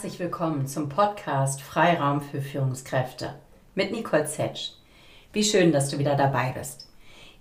Herzlich 0.00 0.20
willkommen 0.20 0.68
zum 0.68 0.88
Podcast 0.88 1.60
Freiraum 1.60 2.20
für 2.20 2.40
Führungskräfte 2.40 3.34
mit 3.74 3.90
Nicole 3.90 4.26
Zetsch. 4.26 4.74
Wie 5.32 5.42
schön, 5.42 5.72
dass 5.72 5.90
du 5.90 5.98
wieder 5.98 6.14
dabei 6.14 6.54
bist. 6.56 6.88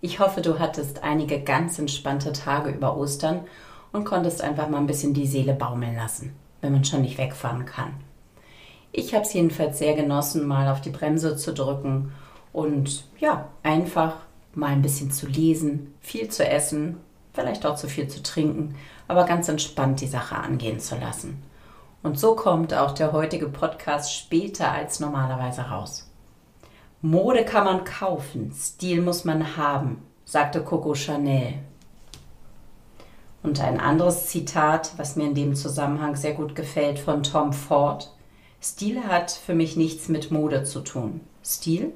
Ich 0.01 0.19
hoffe, 0.19 0.41
du 0.41 0.57
hattest 0.57 1.03
einige 1.03 1.39
ganz 1.39 1.77
entspannte 1.77 2.33
Tage 2.33 2.71
über 2.71 2.97
Ostern 2.97 3.41
und 3.91 4.05
konntest 4.05 4.41
einfach 4.41 4.69
mal 4.69 4.79
ein 4.79 4.87
bisschen 4.87 5.13
die 5.13 5.27
Seele 5.27 5.53
baumeln 5.53 5.95
lassen, 5.95 6.33
wenn 6.61 6.71
man 6.71 6.83
schon 6.83 7.03
nicht 7.03 7.19
wegfahren 7.19 7.65
kann. 7.65 7.93
Ich 8.91 9.13
habe 9.13 9.23
es 9.23 9.33
jedenfalls 9.33 9.77
sehr 9.77 9.93
genossen, 9.93 10.47
mal 10.47 10.67
auf 10.67 10.81
die 10.81 10.89
Bremse 10.89 11.37
zu 11.37 11.53
drücken 11.53 12.11
und 12.53 13.05
ja, 13.19 13.49
einfach 13.61 14.15
mal 14.55 14.71
ein 14.71 14.81
bisschen 14.81 15.11
zu 15.11 15.27
lesen, 15.27 15.93
viel 16.01 16.29
zu 16.29 16.43
essen, 16.43 16.97
vielleicht 17.33 17.67
auch 17.67 17.75
zu 17.75 17.87
viel 17.87 18.07
zu 18.07 18.23
trinken, 18.23 18.73
aber 19.07 19.25
ganz 19.25 19.47
entspannt 19.47 20.01
die 20.01 20.07
Sache 20.07 20.37
angehen 20.37 20.79
zu 20.79 20.95
lassen. 20.95 21.43
Und 22.03 22.19
so 22.19 22.35
kommt 22.35 22.73
auch 22.73 22.91
der 22.91 23.11
heutige 23.11 23.47
Podcast 23.47 24.13
später 24.13 24.71
als 24.71 24.99
normalerweise 24.99 25.61
raus. 25.61 26.09
Mode 27.01 27.45
kann 27.45 27.65
man 27.65 27.83
kaufen, 27.83 28.51
Stil 28.53 29.01
muss 29.01 29.23
man 29.23 29.57
haben, 29.57 30.03
sagte 30.25 30.63
Coco 30.63 30.95
Chanel. 30.95 31.55
Und 33.43 33.61
ein 33.61 33.79
anderes 33.79 34.27
Zitat, 34.27 34.91
was 34.97 35.15
mir 35.15 35.25
in 35.25 35.35
dem 35.35 35.55
Zusammenhang 35.55 36.15
sehr 36.15 36.33
gut 36.33 36.55
gefällt, 36.55 36.99
von 36.99 37.23
Tom 37.23 37.53
Ford. 37.53 38.13
Stil 38.61 39.03
hat 39.03 39.31
für 39.31 39.53
mich 39.53 39.77
nichts 39.77 40.09
mit 40.09 40.31
Mode 40.31 40.63
zu 40.63 40.81
tun. 40.81 41.21
Stil, 41.45 41.93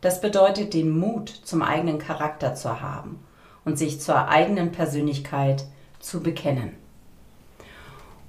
das 0.00 0.20
bedeutet 0.20 0.74
den 0.74 0.90
Mut 0.90 1.30
zum 1.30 1.62
eigenen 1.62 1.98
Charakter 1.98 2.54
zu 2.54 2.82
haben 2.82 3.18
und 3.64 3.78
sich 3.78 4.00
zur 4.00 4.28
eigenen 4.28 4.70
Persönlichkeit 4.70 5.64
zu 5.98 6.22
bekennen. 6.22 6.76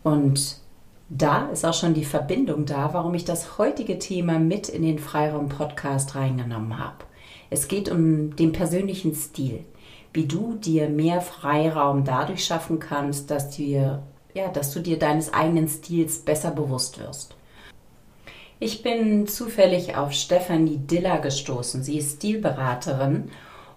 Und 0.02 0.62
da 1.10 1.50
ist 1.52 1.66
auch 1.66 1.74
schon 1.74 1.94
die 1.94 2.06
Verbindung 2.06 2.66
da, 2.66 2.94
warum 2.94 3.14
ich 3.14 3.26
das 3.26 3.58
heutige 3.58 4.00
Thema 4.00 4.40
mit 4.40 4.70
in 4.70 4.82
den 4.82 5.00
Freiraum-Podcast 5.00 6.16
reingenommen 6.16 6.80
habe. 6.80 7.06
Es 7.50 7.68
geht 7.68 7.90
um 7.90 8.36
den 8.36 8.52
persönlichen 8.52 9.14
Stil, 9.14 9.64
wie 10.14 10.26
du 10.26 10.56
dir 10.56 10.90
mehr 10.90 11.22
Freiraum 11.22 12.04
dadurch 12.06 12.44
schaffen 12.44 12.80
kannst, 12.80 13.30
dass, 13.30 13.52
dir, 13.52 14.02
ja, 14.34 14.48
dass 14.50 14.74
du 14.74 14.80
dir 14.80 14.98
deines 14.98 15.32
eigenen 15.34 15.68
Stils 15.68 16.20
besser 16.20 16.52
bewusst 16.52 17.00
wirst. 17.00 17.36
Ich 18.60 18.82
bin 18.82 19.28
zufällig 19.28 19.96
auf 19.98 20.14
Stefanie 20.14 20.78
Diller 20.78 21.20
gestoßen. 21.20 21.84
Sie 21.84 21.98
ist 21.98 22.18
Stilberaterin 22.18 23.30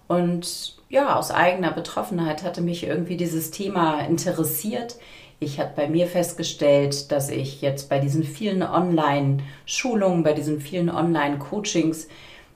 und 0.07 0.77
ja, 0.89 1.15
aus 1.15 1.29
eigener 1.29 1.71
Betroffenheit 1.71 2.43
hatte 2.43 2.61
mich 2.61 2.83
irgendwie 2.83 3.17
dieses 3.17 3.51
Thema 3.51 3.99
interessiert. 3.99 4.95
Ich 5.41 5.59
habe 5.59 5.71
bei 5.73 5.87
mir 5.87 6.07
festgestellt, 6.07 7.11
dass 7.11 7.29
ich 7.29 7.61
jetzt 7.61 7.87
bei 7.87 7.99
diesen 7.99 8.23
vielen 8.23 8.61
Online-Schulungen, 8.61 10.23
bei 10.23 10.33
diesen 10.33 10.59
vielen 10.59 10.89
Online-Coachings 10.89 12.07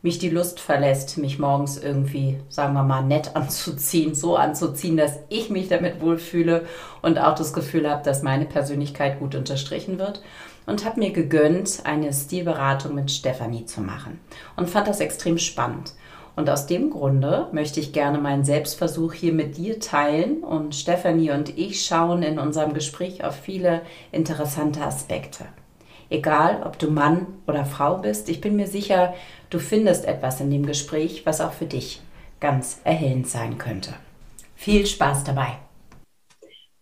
mich 0.02 0.20
die 0.20 0.30
Lust 0.30 0.59
verlässt, 0.59 1.17
mich 1.17 1.40
morgens 1.40 1.78
irgendwie, 1.78 2.38
sagen 2.50 2.73
wir 2.73 2.84
mal, 2.84 3.03
nett 3.03 3.38
anzuziehen, 3.38 4.14
so 4.14 4.36
anzuziehen, 4.36 4.98
dass 4.98 5.20
ich 5.30 5.50
mich 5.50 5.70
damit 5.70 6.02
wohlfühle 6.02 6.66
und 7.02 7.17
auch 7.17 7.36
das 7.36 7.53
Gefühl 7.53 7.90
habe, 7.90 8.03
dass 8.03 8.22
meine 8.22 8.45
Persönlichkeit 8.45 9.18
gut 9.20 9.34
unterstrichen 9.34 9.97
wird. 9.97 10.22
Und 10.66 10.86
habe 10.86 11.00
mir 11.00 11.12
gegönnt, 11.12 11.81
eine 11.86 12.14
Stilberatung 12.14 12.95
mit 12.95 13.12
Stefanie 13.12 13.66
zu 13.66 13.81
machen 13.81 14.20
und 14.56 14.70
fand 14.70 14.88
das 14.88 15.02
extrem 15.02 15.38
spannend. 15.38 15.94
Und 16.36 16.50
aus 16.50 16.66
dem 16.66 16.89
Grunde 16.89 17.48
möchte 17.52 17.80
ich 17.80 17.94
gerne 17.94 18.17
meinen 18.17 18.44
Selbstversuch 18.44 19.14
hier 19.14 19.34
mit 19.34 19.58
dir 19.58 19.80
teilen 19.80 20.44
und 20.44 20.73
Stefanie 20.73 21.31
und 21.31 21.58
ich 21.58 21.86
schauen 21.86 22.23
in 22.23 22.40
unserem 22.40 22.73
Gespräch 22.73 23.24
auf 23.24 23.35
viele 23.35 23.81
interessante 24.12 24.81
Aspekte. 24.81 25.46
Egal, 26.09 26.63
ob 26.66 26.80
du 26.80 26.90
Mann 26.90 27.28
oder 27.47 27.66
Frau 27.66 27.97
bist, 27.97 28.30
ich 28.30 28.41
bin 28.41 28.56
mir 28.56 28.68
sicher, 28.68 29.13
du 29.50 29.59
findest 29.59 30.06
etwas 30.06 30.41
in 30.41 30.50
dem 30.50 30.66
Gespräch, 30.66 31.25
was 31.25 31.40
auch 31.40 31.53
für 31.53 31.66
dich 31.66 32.02
ganz 32.40 32.81
erhellend 32.84 33.28
sein 33.28 33.58
könnte. 33.58 33.94
Viel 34.56 34.85
Spaß 34.85 35.24
dabei. 35.24 35.59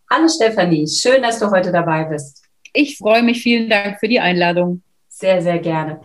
Hallo 0.09 0.28
Stefanie, 0.28 0.88
schön, 0.88 1.22
dass 1.22 1.40
du 1.40 1.52
heute 1.52 1.72
dabei 1.72 2.06
bist. 2.06 2.44
Ich 2.74 2.97
freue 2.97 3.22
mich, 3.22 3.42
vielen 3.42 3.70
Dank 3.70 4.00
für 4.00 4.08
die 4.08 4.20
Einladung. 4.20 4.81
Sehr, 5.09 5.42
sehr 5.42 5.59
gerne. 5.59 6.02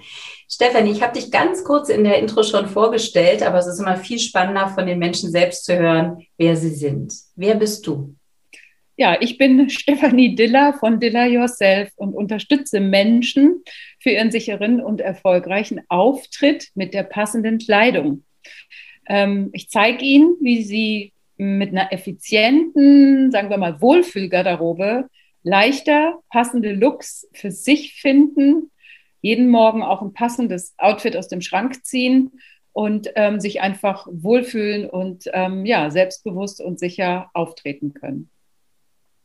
Stefanie, 0.48 0.92
ich 0.92 1.02
habe 1.02 1.18
dich 1.18 1.32
ganz 1.32 1.64
kurz 1.64 1.88
in 1.88 2.04
der 2.04 2.18
Intro 2.18 2.44
schon 2.44 2.68
vorgestellt, 2.68 3.42
aber 3.42 3.58
es 3.58 3.66
ist 3.66 3.80
immer 3.80 3.96
viel 3.96 4.20
spannender 4.20 4.68
von 4.68 4.86
den 4.86 4.98
Menschen 4.98 5.30
selbst 5.30 5.64
zu 5.64 5.76
hören, 5.76 6.24
wer 6.38 6.56
sie 6.56 6.70
sind. 6.70 7.12
Wer 7.34 7.56
bist 7.56 7.86
du? 7.86 8.14
Ja, 8.96 9.20
ich 9.20 9.38
bin 9.38 9.68
Stefanie 9.70 10.36
Diller 10.36 10.74
von 10.74 11.00
Diller 11.00 11.26
Yourself 11.26 11.90
und 11.96 12.14
unterstütze 12.14 12.78
Menschen 12.78 13.64
für 13.98 14.10
ihren 14.10 14.30
sicheren 14.30 14.80
und 14.80 15.00
erfolgreichen 15.00 15.80
Auftritt 15.88 16.68
mit 16.74 16.94
der 16.94 17.02
passenden 17.02 17.58
Kleidung. 17.58 18.22
Ähm, 19.08 19.50
ich 19.52 19.68
zeige 19.68 20.04
Ihnen, 20.04 20.36
wie 20.40 20.62
Sie 20.62 21.12
mit 21.38 21.70
einer 21.70 21.92
effizienten, 21.92 23.32
sagen 23.32 23.50
wir 23.50 23.58
mal, 23.58 23.80
Wohlfühlgarderobe 23.80 25.08
leichter 25.42 26.18
passende 26.30 26.72
Looks 26.72 27.28
für 27.32 27.50
sich 27.50 28.00
finden 28.00 28.70
jeden 29.26 29.48
Morgen 29.48 29.82
auch 29.82 30.02
ein 30.02 30.12
passendes 30.12 30.74
Outfit 30.78 31.16
aus 31.16 31.26
dem 31.26 31.40
Schrank 31.40 31.84
ziehen 31.84 32.38
und 32.72 33.08
ähm, 33.16 33.40
sich 33.40 33.60
einfach 33.60 34.06
wohlfühlen 34.08 34.88
und 34.88 35.24
ähm, 35.32 35.66
ja, 35.66 35.90
selbstbewusst 35.90 36.60
und 36.60 36.78
sicher 36.78 37.28
auftreten 37.34 37.92
können. 37.92 38.30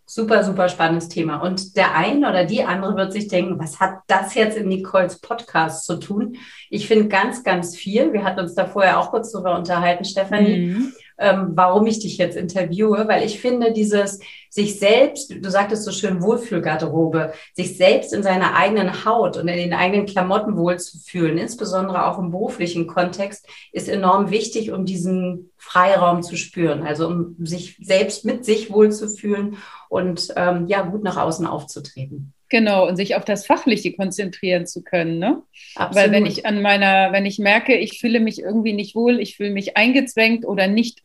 Super, 0.08 0.44
super 0.44 0.70
spannendes 0.70 1.08
Thema. 1.08 1.38
Und 1.38 1.78
der 1.78 1.96
eine 1.96 2.28
oder 2.28 2.46
die 2.46 2.64
andere 2.64 2.96
wird 2.96 3.14
sich 3.14 3.28
denken, 3.28 3.60
was 3.60 3.80
hat 3.80 4.00
das 4.08 4.34
jetzt 4.34 4.58
in 4.58 4.68
Nicoles 4.68 5.22
Podcast 5.22 5.86
zu 5.86 5.98
tun? 5.98 6.36
Ich 6.72 6.88
finde 6.88 7.08
ganz, 7.08 7.44
ganz 7.44 7.78
viel. 7.78 8.12
Wir 8.12 8.24
hatten 8.24 8.40
uns 8.40 8.56
da 8.56 8.66
vorher 8.66 9.00
auch 9.00 9.12
kurz 9.12 9.32
darüber 9.32 9.56
unterhalten, 9.56 10.04
Stefanie. 10.04 10.68
Mhm 10.68 10.94
ähm, 11.22 11.52
warum 11.54 11.88
ich 11.88 12.00
dich 12.00 12.18
jetzt 12.18 12.36
interviewe, 12.36 13.08
weil 13.08 13.24
ich 13.24 13.40
finde, 13.40 13.72
dieses 13.72 14.20
sich 14.50 14.80
selbst, 14.80 15.34
du 15.34 15.50
sagtest 15.50 15.86
so 15.86 15.92
schön 15.92 16.22
Wohlfühlgarderobe, 16.22 17.32
sich 17.54 17.78
selbst 17.78 18.12
in 18.12 18.24
seiner 18.24 18.56
eigenen 18.56 19.06
Haut 19.06 19.38
und 19.38 19.48
in 19.48 19.58
den 19.58 19.74
eigenen 19.74 20.06
Klamotten 20.06 20.58
wohlzufühlen, 20.58 21.38
insbesondere 21.38 22.06
auch 22.06 22.20
im 22.20 22.32
beruflichen 22.32 22.88
Kontext, 22.88 23.48
ist 23.72 23.88
enorm 23.88 24.30
wichtig, 24.32 24.72
um 24.72 24.84
diesen 24.84 25.52
Freiraum 25.58 26.24
zu 26.24 26.36
spüren, 26.36 26.84
also 26.84 27.08
um 27.08 27.36
sich 27.40 27.78
selbst 27.82 28.26
mit 28.26 28.44
sich 28.44 28.72
wohlzufühlen 28.72 29.58
und 29.88 30.34
ähm, 30.36 30.68
ja, 30.68 30.82
gut 30.82 31.04
nach 31.04 31.18
außen 31.18 31.46
aufzutreten. 31.46 32.34
Genau, 32.52 32.86
und 32.86 32.98
sich 32.98 33.16
auf 33.16 33.24
das 33.24 33.46
Fachliche 33.46 33.94
konzentrieren 33.94 34.68
zu 34.68 34.84
können. 34.84 35.20
Ne? 35.20 35.42
Absolut. 35.76 35.96
Weil 35.96 36.12
wenn 36.12 36.26
ich 36.26 36.46
an 36.46 36.62
meiner, 36.62 37.14
wenn 37.14 37.26
ich 37.26 37.40
merke, 37.40 37.78
ich 37.78 37.98
fühle 37.98 38.20
mich 38.20 38.40
irgendwie 38.40 38.74
nicht 38.74 38.94
wohl, 38.94 39.22
ich 39.22 39.38
fühle 39.38 39.52
mich 39.52 39.78
eingezwängt 39.78 40.46
oder 40.46 40.68
nicht 40.68 41.02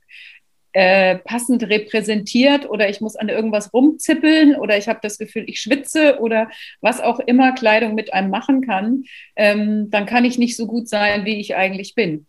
äh, 0.73 1.19
passend 1.19 1.63
repräsentiert 1.63 2.69
oder 2.69 2.91
ich 2.91 3.01
muss 3.01 3.15
an 3.15 3.29
irgendwas 3.29 3.73
rumzippeln 3.73 4.57
oder 4.57 4.77
ich 4.77 4.89
habe 4.89 4.99
das 5.01 5.19
Gefühl, 5.19 5.45
ich 5.47 5.61
schwitze 5.61 6.19
oder 6.19 6.51
was 6.81 7.01
auch 7.01 7.21
immer 7.21 7.53
Kleidung 7.53 7.95
mit 7.95 8.13
einem 8.13 8.31
machen 8.31 8.63
kann, 8.63 9.05
ähm, 9.37 9.89
dann 9.89 10.05
kann 10.05 10.25
ich 10.25 10.39
nicht 10.39 10.57
so 10.57 10.67
gut 10.67 10.89
sein, 10.89 11.25
wie 11.27 11.39
ich 11.39 11.55
eigentlich 11.55 11.95
bin. 11.95 12.27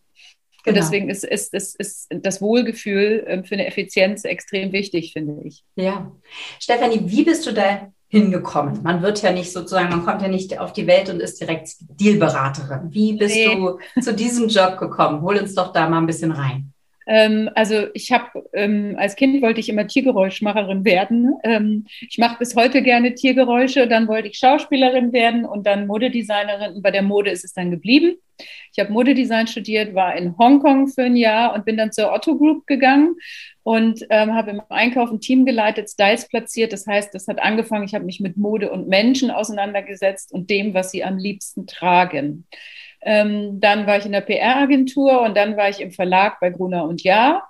Genau. 0.64 0.68
Und 0.68 0.76
deswegen 0.76 1.10
ist, 1.10 1.24
ist, 1.24 1.56
ist, 1.56 1.80
ist 1.80 2.08
das 2.12 2.40
Wohlgefühl 2.40 3.24
äh, 3.26 3.44
für 3.44 3.56
eine 3.56 3.66
Effizienz 3.66 4.26
extrem 4.26 4.72
wichtig, 4.74 5.14
finde 5.14 5.42
ich. 5.44 5.64
Ja. 5.76 6.12
Stefanie, 6.60 7.02
wie 7.06 7.24
bist 7.24 7.48
du 7.48 7.52
da 7.52 7.92
hingekommen? 8.08 8.82
Man 8.84 9.02
wird 9.02 9.22
ja 9.22 9.32
nicht 9.32 9.52
sozusagen, 9.52 9.90
man 9.90 10.06
kommt 10.06 10.22
ja 10.22 10.28
nicht 10.28 10.60
auf 10.60 10.74
die 10.74 10.88
Welt 10.88 11.10
und 11.10 11.20
ist 11.20 11.40
direkt 11.42 11.70
Dealberaterin. 12.00 12.94
Wie 12.94 13.14
bist 13.18 13.36
nee. 13.36 13.56
du 13.56 13.80
zu 14.02 14.14
diesem 14.14 14.48
Job 14.48 14.78
gekommen? 14.78 15.22
Hol 15.22 15.38
uns 15.38 15.56
doch 15.56 15.74
da 15.74 15.90
mal 15.90 16.00
ein 16.00 16.08
bisschen 16.08 16.32
rein. 16.32 16.74
Ähm, 17.08 17.50
also 17.56 17.88
ich 17.94 18.12
habe 18.12 18.44
ähm, 18.54 18.96
als 18.98 19.16
Kind 19.16 19.42
wollte 19.42 19.60
ich 19.60 19.70
immer 19.70 19.88
Tiergeräuschmacherin 19.88 20.84
werden. 20.84 21.34
Ähm, 21.44 21.86
ich 22.02 22.18
mache 22.18 22.38
bis 22.40 22.56
heute 22.56 22.82
gerne 22.82 23.16
Tiergeräusche. 23.16 23.88
Dann 23.88 24.08
wollte 24.08 24.28
ich 24.28 24.38
Schauspielerin 24.38 25.14
werden 25.14 25.46
und 25.46 25.66
dann 25.66 25.88
Modedesignerin. 25.88 26.82
bei 26.82 26.92
der 26.92 27.04
Mode 27.04 27.32
ist 27.32 27.46
es 27.46 27.54
dann 27.54 27.72
geblieben. 27.72 28.18
Ich 28.72 28.80
habe 28.80 28.94
Modedesign 28.94 29.48
studiert, 29.48 29.96
war 29.96 30.16
in 30.16 30.38
Hongkong 30.38 30.88
für 30.90 31.04
ein 31.04 31.16
Jahr 31.16 31.56
und 31.56 31.66
bin 31.66 31.78
dann 31.78 31.92
zur 31.92 32.14
Otto 32.14 32.38
Group 32.38 32.68
gegangen 32.68 33.16
und 33.64 34.06
ähm, 34.10 34.34
habe 34.36 34.52
im 34.52 34.62
Einkauf 34.70 35.10
ein 35.10 35.20
Team 35.20 35.46
geleitet, 35.46 35.90
Styles 35.90 36.28
platziert. 36.28 36.74
Das 36.74 36.86
heißt, 36.86 37.14
das 37.14 37.28
hat 37.28 37.42
angefangen, 37.42 37.86
ich 37.86 37.96
habe 37.96 38.06
mich 38.06 38.20
mit 38.20 38.38
Mode 38.38 38.72
und 38.72 38.88
Menschen 38.88 39.32
auseinandergesetzt 39.32 40.32
und 40.32 40.50
dem, 40.50 40.74
was 40.74 40.92
sie 40.92 41.04
am 41.04 41.18
liebsten 41.18 41.66
tragen. 41.66 42.46
Ähm, 43.08 43.62
dann 43.62 43.88
war 43.88 43.98
ich 43.98 44.06
in 44.06 44.12
der 44.12 44.20
PR-Agentur 44.20 45.22
und 45.22 45.38
dann 45.38 45.56
war 45.56 45.70
ich 45.70 45.80
im 45.80 45.92
Verlag 45.92 46.42
bei 46.42 46.50
Gruner 46.50 46.84
und 46.84 47.04
Jahr. 47.04 47.50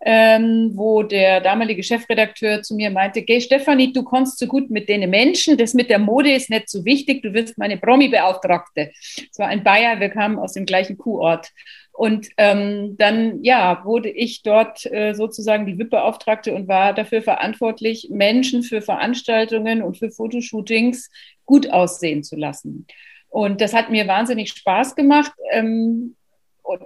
Ähm, 0.00 0.70
wo 0.74 1.02
der 1.02 1.40
damalige 1.40 1.82
Chefredakteur 1.82 2.62
zu 2.62 2.76
mir 2.76 2.88
meinte, 2.88 3.22
geh 3.22 3.40
Stefanie, 3.40 3.92
du 3.92 4.04
kannst 4.04 4.38
so 4.38 4.46
gut 4.46 4.70
mit 4.70 4.88
den 4.88 5.10
Menschen, 5.10 5.56
das 5.56 5.74
mit 5.74 5.90
der 5.90 5.98
Mode 5.98 6.32
ist 6.32 6.50
nicht 6.50 6.68
so 6.68 6.84
wichtig, 6.84 7.20
du 7.20 7.34
wirst 7.34 7.58
meine 7.58 7.78
Promi-Beauftragte. 7.78 8.92
Es 8.92 9.38
war 9.40 9.48
ein 9.48 9.64
Bayer, 9.64 9.98
wir 9.98 10.10
kamen 10.10 10.38
aus 10.38 10.52
dem 10.52 10.66
gleichen 10.66 10.98
Kuhort. 10.98 11.48
Und 11.90 12.28
ähm, 12.36 12.96
dann, 12.96 13.42
ja, 13.42 13.84
wurde 13.84 14.08
ich 14.08 14.42
dort 14.44 14.86
äh, 14.86 15.14
sozusagen 15.14 15.66
die 15.66 15.76
VIP-Beauftragte 15.76 16.54
und 16.54 16.68
war 16.68 16.94
dafür 16.94 17.22
verantwortlich, 17.22 18.08
Menschen 18.08 18.62
für 18.62 18.82
Veranstaltungen 18.82 19.82
und 19.82 19.98
für 19.98 20.12
Fotoshootings 20.12 21.10
gut 21.44 21.70
aussehen 21.70 22.22
zu 22.22 22.36
lassen. 22.36 22.86
Und 23.28 23.60
das 23.60 23.74
hat 23.74 23.90
mir 23.90 24.06
wahnsinnig 24.06 24.50
Spaß 24.50 24.96
gemacht, 24.96 25.32
ähm, 25.50 26.16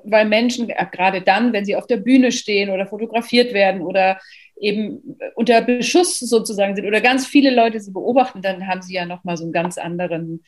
weil 0.05 0.27
Menschen, 0.27 0.71
äh, 0.71 0.87
gerade 0.91 1.23
dann, 1.23 1.53
wenn 1.53 1.65
sie 1.65 1.77
auf 1.77 1.87
der 1.87 1.97
Bühne 1.97 2.33
stehen 2.33 2.71
oder 2.71 2.87
fotografiert 2.87 3.53
werden 3.53 3.83
oder 3.83 4.19
eben 4.57 5.19
unter 5.35 5.61
Beschuss 5.61 6.19
sozusagen 6.19 6.77
sind 6.77 6.87
oder 6.87 7.01
ganz 7.01 7.27
viele 7.27 7.55
Leute 7.55 7.81
sie 7.81 7.93
beobachten, 7.93 8.43
dann 8.43 8.67
haben 8.67 8.83
sie 8.83 8.95
ja 8.95 9.07
nochmal 9.07 9.37
so 9.37 9.45
einen 9.45 9.53
ganz 9.53 9.77
anderen 9.79 10.45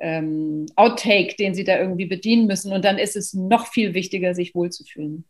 ähm, 0.00 0.66
Outtake, 0.76 1.34
den 1.36 1.54
sie 1.54 1.64
da 1.64 1.78
irgendwie 1.78 2.06
bedienen 2.06 2.46
müssen. 2.46 2.72
Und 2.72 2.84
dann 2.84 2.98
ist 2.98 3.16
es 3.16 3.34
noch 3.34 3.66
viel 3.66 3.94
wichtiger, 3.94 4.34
sich 4.34 4.54
wohlzufühlen. 4.54 5.24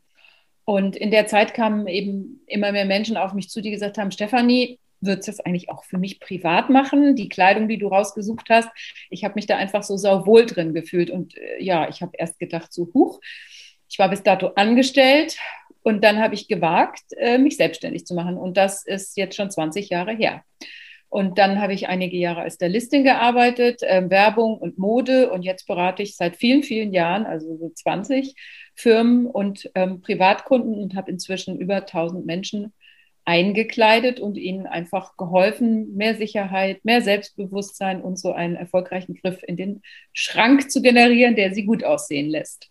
Und 0.64 0.96
in 0.96 1.10
der 1.10 1.26
Zeit 1.26 1.54
kamen 1.54 1.86
eben 1.86 2.42
immer 2.46 2.72
mehr 2.72 2.84
Menschen 2.84 3.16
auf 3.16 3.32
mich 3.32 3.48
zu, 3.48 3.62
die 3.62 3.70
gesagt 3.70 3.96
haben, 3.96 4.10
Stefanie, 4.10 4.78
würdest 5.00 5.28
das 5.28 5.40
eigentlich 5.40 5.70
auch 5.70 5.84
für 5.84 5.98
mich 5.98 6.20
privat 6.20 6.70
machen, 6.70 7.16
die 7.16 7.28
Kleidung, 7.28 7.68
die 7.68 7.78
du 7.78 7.88
rausgesucht 7.88 8.48
hast? 8.50 8.68
Ich 9.10 9.24
habe 9.24 9.34
mich 9.34 9.46
da 9.46 9.56
einfach 9.56 9.82
so 9.82 9.96
sauwohl 9.96 10.46
drin 10.46 10.74
gefühlt. 10.74 11.10
Und 11.10 11.36
äh, 11.36 11.62
ja, 11.62 11.88
ich 11.88 12.02
habe 12.02 12.12
erst 12.18 12.38
gedacht, 12.38 12.72
so 12.72 12.88
huch, 12.94 13.20
ich 13.88 13.98
war 13.98 14.08
bis 14.10 14.22
dato 14.22 14.48
angestellt 14.48 15.38
und 15.82 16.04
dann 16.04 16.18
habe 16.18 16.34
ich 16.34 16.48
gewagt, 16.48 17.02
äh, 17.16 17.38
mich 17.38 17.56
selbstständig 17.56 18.04
zu 18.06 18.14
machen. 18.14 18.36
Und 18.36 18.56
das 18.56 18.84
ist 18.84 19.16
jetzt 19.16 19.36
schon 19.36 19.50
20 19.50 19.88
Jahre 19.88 20.14
her. 20.14 20.42
Und 21.10 21.38
dann 21.38 21.60
habe 21.60 21.72
ich 21.72 21.88
einige 21.88 22.18
Jahre 22.18 22.42
als 22.42 22.56
Stylistin 22.56 23.02
gearbeitet, 23.02 23.82
äh, 23.82 24.08
Werbung 24.10 24.58
und 24.58 24.78
Mode. 24.78 25.30
Und 25.30 25.42
jetzt 25.42 25.66
berate 25.66 26.02
ich 26.02 26.16
seit 26.16 26.36
vielen, 26.36 26.62
vielen 26.62 26.92
Jahren, 26.92 27.24
also 27.24 27.56
so 27.56 27.70
20 27.70 28.34
Firmen 28.74 29.26
und 29.26 29.70
ähm, 29.74 30.02
Privatkunden 30.02 30.74
und 30.74 30.94
habe 30.94 31.10
inzwischen 31.10 31.58
über 31.58 31.76
1000 31.76 32.26
Menschen 32.26 32.74
eingekleidet 33.28 34.20
und 34.20 34.38
ihnen 34.38 34.66
einfach 34.66 35.18
geholfen, 35.18 35.94
mehr 35.94 36.14
Sicherheit, 36.14 36.82
mehr 36.86 37.02
Selbstbewusstsein 37.02 38.00
und 38.00 38.18
so 38.18 38.32
einen 38.32 38.56
erfolgreichen 38.56 39.16
Griff 39.16 39.42
in 39.46 39.58
den 39.58 39.82
Schrank 40.14 40.70
zu 40.70 40.80
generieren, 40.80 41.36
der 41.36 41.52
sie 41.52 41.66
gut 41.66 41.84
aussehen 41.84 42.30
lässt. 42.30 42.70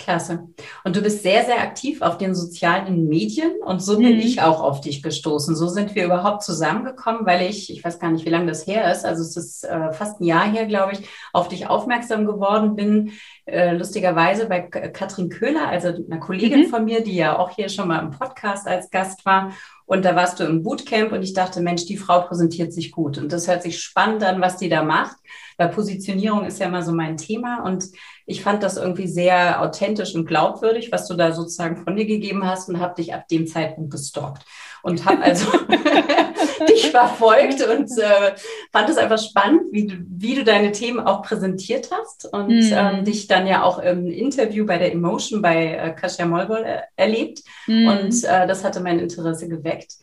Klasse. 0.00 0.48
Und 0.84 0.96
du 0.96 1.02
bist 1.02 1.22
sehr, 1.22 1.44
sehr 1.44 1.60
aktiv 1.60 2.02
auf 2.02 2.18
den 2.18 2.34
sozialen 2.34 3.08
Medien 3.08 3.52
und 3.64 3.80
so 3.82 3.98
bin 3.98 4.14
mhm. 4.14 4.20
ich 4.20 4.42
auch 4.42 4.62
auf 4.62 4.80
dich 4.80 5.02
gestoßen. 5.02 5.54
So 5.54 5.68
sind 5.68 5.94
wir 5.94 6.04
überhaupt 6.04 6.42
zusammengekommen, 6.42 7.26
weil 7.26 7.48
ich, 7.48 7.70
ich 7.70 7.84
weiß 7.84 7.98
gar 7.98 8.10
nicht, 8.10 8.24
wie 8.24 8.30
lange 8.30 8.46
das 8.46 8.66
her 8.66 8.90
ist, 8.90 9.04
also 9.04 9.22
es 9.22 9.36
ist 9.36 9.64
äh, 9.64 9.92
fast 9.92 10.20
ein 10.20 10.24
Jahr 10.24 10.50
her, 10.50 10.66
glaube 10.66 10.92
ich, 10.92 11.02
auf 11.32 11.48
dich 11.48 11.68
aufmerksam 11.68 12.26
geworden 12.26 12.74
bin, 12.74 13.12
äh, 13.44 13.76
lustigerweise 13.76 14.46
bei 14.46 14.60
Katrin 14.60 15.28
Köhler, 15.28 15.68
also 15.68 15.88
einer 15.88 16.18
Kollegin 16.18 16.66
mhm. 16.66 16.70
von 16.70 16.84
mir, 16.84 17.02
die 17.02 17.16
ja 17.16 17.38
auch 17.38 17.50
hier 17.50 17.68
schon 17.68 17.88
mal 17.88 18.00
im 18.00 18.10
Podcast 18.10 18.66
als 18.66 18.90
Gast 18.90 19.24
war. 19.26 19.52
Und 19.90 20.04
da 20.04 20.14
warst 20.14 20.38
du 20.38 20.44
im 20.44 20.62
Bootcamp 20.62 21.10
und 21.10 21.24
ich 21.24 21.32
dachte, 21.32 21.60
Mensch, 21.60 21.84
die 21.84 21.96
Frau 21.96 22.20
präsentiert 22.20 22.72
sich 22.72 22.92
gut. 22.92 23.18
Und 23.18 23.32
das 23.32 23.48
hört 23.48 23.64
sich 23.64 23.80
spannend 23.80 24.22
an, 24.22 24.40
was 24.40 24.56
die 24.56 24.68
da 24.68 24.84
macht. 24.84 25.16
Weil 25.58 25.70
Positionierung 25.70 26.44
ist 26.44 26.60
ja 26.60 26.66
immer 26.66 26.84
so 26.84 26.92
mein 26.92 27.16
Thema. 27.16 27.64
Und 27.64 27.86
ich 28.24 28.40
fand 28.40 28.62
das 28.62 28.76
irgendwie 28.76 29.08
sehr 29.08 29.60
authentisch 29.60 30.14
und 30.14 30.26
glaubwürdig, 30.26 30.92
was 30.92 31.08
du 31.08 31.14
da 31.14 31.32
sozusagen 31.32 31.82
von 31.82 31.96
dir 31.96 32.06
gegeben 32.06 32.46
hast 32.46 32.68
und 32.68 32.78
habe 32.78 32.94
dich 32.94 33.12
ab 33.12 33.26
dem 33.26 33.48
Zeitpunkt 33.48 33.90
gestalkt 33.90 34.44
und 34.82 35.04
habe 35.04 35.22
also 35.22 35.46
dich 36.68 36.90
verfolgt 36.90 37.62
und 37.66 37.90
äh, 37.98 38.32
fand 38.72 38.88
es 38.88 38.96
einfach 38.96 39.18
spannend, 39.18 39.62
wie 39.72 39.86
du, 39.86 39.96
wie 40.08 40.34
du 40.34 40.44
deine 40.44 40.72
Themen 40.72 41.00
auch 41.00 41.22
präsentiert 41.22 41.90
hast 41.90 42.32
und 42.32 42.48
mhm. 42.48 42.72
ähm, 42.72 43.04
dich 43.04 43.26
dann 43.28 43.46
ja 43.46 43.62
auch 43.62 43.78
im 43.78 44.06
Interview 44.06 44.66
bei 44.66 44.78
der 44.78 44.92
Emotion 44.92 45.42
bei 45.42 45.74
äh, 45.74 45.94
Kasia 45.94 46.26
Molbol 46.26 46.64
äh, 46.64 46.80
erlebt 46.96 47.42
mhm. 47.66 47.88
und 47.88 48.24
äh, 48.24 48.46
das 48.46 48.64
hatte 48.64 48.80
mein 48.80 48.98
Interesse 48.98 49.48
geweckt. 49.48 49.94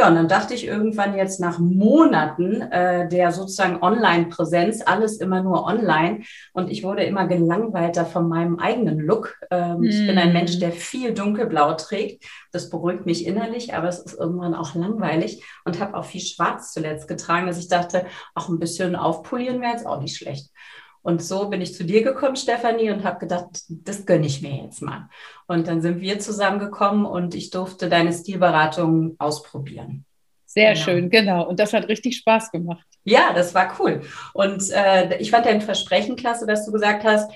Ja, 0.00 0.08
und 0.08 0.14
dann 0.14 0.28
dachte 0.28 0.54
ich 0.54 0.66
irgendwann 0.66 1.14
jetzt 1.14 1.40
nach 1.40 1.58
Monaten 1.58 2.62
äh, 2.62 3.06
der 3.06 3.32
sozusagen 3.32 3.82
Online-Präsenz, 3.82 4.80
alles 4.80 5.18
immer 5.18 5.42
nur 5.42 5.66
online. 5.66 6.22
Und 6.54 6.70
ich 6.70 6.82
wurde 6.82 7.04
immer 7.04 7.26
gelangweilter 7.26 8.06
von 8.06 8.26
meinem 8.26 8.58
eigenen 8.58 8.98
Look. 8.98 9.36
Ähm, 9.50 9.80
mm. 9.80 9.84
Ich 9.84 10.06
bin 10.06 10.16
ein 10.16 10.32
Mensch, 10.32 10.58
der 10.58 10.72
viel 10.72 11.12
dunkelblau 11.12 11.74
trägt. 11.74 12.24
Das 12.50 12.70
beruhigt 12.70 13.04
mich 13.04 13.26
innerlich, 13.26 13.74
aber 13.74 13.88
es 13.88 13.98
ist 13.98 14.18
irgendwann 14.18 14.54
auch 14.54 14.74
langweilig 14.74 15.44
und 15.66 15.78
habe 15.80 15.94
auch 15.94 16.06
viel 16.06 16.22
Schwarz 16.22 16.72
zuletzt 16.72 17.06
getragen, 17.06 17.46
dass 17.46 17.58
ich 17.58 17.68
dachte, 17.68 18.06
auch 18.34 18.48
ein 18.48 18.58
bisschen 18.58 18.96
aufpolieren 18.96 19.60
wäre 19.60 19.72
jetzt 19.72 19.86
auch 19.86 20.00
nicht 20.00 20.16
schlecht. 20.16 20.48
Und 21.02 21.22
so 21.22 21.48
bin 21.48 21.60
ich 21.60 21.74
zu 21.74 21.84
dir 21.84 22.02
gekommen, 22.02 22.36
Stefanie, 22.36 22.90
und 22.90 23.04
habe 23.04 23.18
gedacht, 23.18 23.62
das 23.68 24.04
gönne 24.04 24.26
ich 24.26 24.42
mir 24.42 24.64
jetzt 24.64 24.82
mal. 24.82 25.08
Und 25.46 25.66
dann 25.66 25.80
sind 25.80 26.00
wir 26.00 26.18
zusammengekommen 26.18 27.06
und 27.06 27.34
ich 27.34 27.50
durfte 27.50 27.88
deine 27.88 28.12
Stilberatung 28.12 29.16
ausprobieren. 29.18 30.04
Sehr 30.44 30.72
genau. 30.72 30.84
schön, 30.84 31.10
genau. 31.10 31.48
Und 31.48 31.60
das 31.60 31.72
hat 31.72 31.88
richtig 31.88 32.16
Spaß 32.16 32.50
gemacht. 32.50 32.84
Ja, 33.04 33.32
das 33.32 33.54
war 33.54 33.76
cool. 33.78 34.02
Und 34.34 34.68
äh, 34.70 35.16
ich 35.18 35.30
fand 35.30 35.46
dein 35.46 35.60
Versprechen 35.60 36.16
klasse, 36.16 36.44
dass 36.44 36.66
du 36.66 36.72
gesagt 36.72 37.04
hast, 37.04 37.30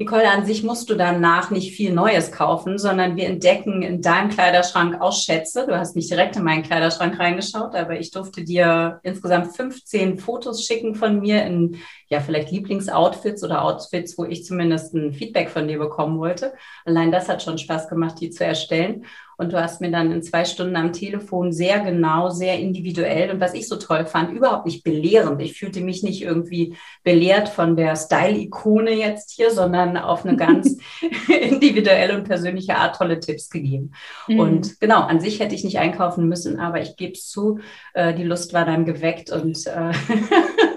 Nicole, 0.00 0.30
an 0.30 0.46
sich 0.46 0.62
musst 0.62 0.88
du 0.90 0.94
danach 0.94 1.50
nicht 1.50 1.74
viel 1.74 1.92
Neues 1.92 2.30
kaufen, 2.30 2.78
sondern 2.78 3.16
wir 3.16 3.26
entdecken 3.26 3.82
in 3.82 4.00
deinem 4.00 4.30
Kleiderschrank 4.30 5.00
auch 5.00 5.12
Schätze. 5.12 5.66
Du 5.66 5.76
hast 5.76 5.96
nicht 5.96 6.08
direkt 6.08 6.36
in 6.36 6.44
meinen 6.44 6.62
Kleiderschrank 6.62 7.18
reingeschaut, 7.18 7.74
aber 7.74 7.98
ich 7.98 8.12
durfte 8.12 8.44
dir 8.44 9.00
insgesamt 9.02 9.56
15 9.56 10.20
Fotos 10.20 10.64
schicken 10.64 10.94
von 10.94 11.18
mir 11.18 11.44
in, 11.44 11.78
ja, 12.06 12.20
vielleicht 12.20 12.52
Lieblingsoutfits 12.52 13.42
oder 13.42 13.64
Outfits, 13.64 14.16
wo 14.16 14.24
ich 14.24 14.44
zumindest 14.44 14.94
ein 14.94 15.12
Feedback 15.12 15.50
von 15.50 15.66
dir 15.66 15.80
bekommen 15.80 16.20
wollte. 16.20 16.54
Allein 16.84 17.10
das 17.10 17.28
hat 17.28 17.42
schon 17.42 17.58
Spaß 17.58 17.88
gemacht, 17.88 18.20
die 18.20 18.30
zu 18.30 18.44
erstellen. 18.44 19.04
Und 19.38 19.52
du 19.52 19.62
hast 19.62 19.80
mir 19.80 19.92
dann 19.92 20.10
in 20.10 20.20
zwei 20.20 20.44
Stunden 20.44 20.74
am 20.74 20.92
Telefon 20.92 21.52
sehr 21.52 21.78
genau, 21.78 22.28
sehr 22.28 22.58
individuell 22.58 23.30
und 23.30 23.40
was 23.40 23.54
ich 23.54 23.68
so 23.68 23.76
toll 23.76 24.04
fand, 24.04 24.32
überhaupt 24.32 24.66
nicht 24.66 24.82
belehrend. 24.82 25.40
Ich 25.40 25.56
fühlte 25.56 25.80
mich 25.80 26.02
nicht 26.02 26.22
irgendwie 26.22 26.76
belehrt 27.04 27.48
von 27.48 27.76
der 27.76 27.94
Style-Ikone 27.94 28.90
jetzt 28.90 29.30
hier, 29.30 29.52
sondern 29.52 29.96
auf 29.96 30.26
eine 30.26 30.36
ganz 30.36 30.76
individuelle 31.28 32.16
und 32.18 32.24
persönliche 32.24 32.76
Art 32.76 32.96
tolle 32.96 33.20
Tipps 33.20 33.48
gegeben. 33.48 33.92
Mhm. 34.26 34.40
Und 34.40 34.80
genau, 34.80 35.02
an 35.02 35.20
sich 35.20 35.38
hätte 35.38 35.54
ich 35.54 35.62
nicht 35.62 35.78
einkaufen 35.78 36.28
müssen, 36.28 36.58
aber 36.58 36.80
ich 36.80 36.96
gebe 36.96 37.12
es 37.12 37.28
zu, 37.28 37.60
äh, 37.94 38.14
die 38.14 38.24
Lust 38.24 38.52
war 38.54 38.64
dann 38.64 38.84
geweckt 38.84 39.30
und 39.30 39.68
äh, 39.68 39.92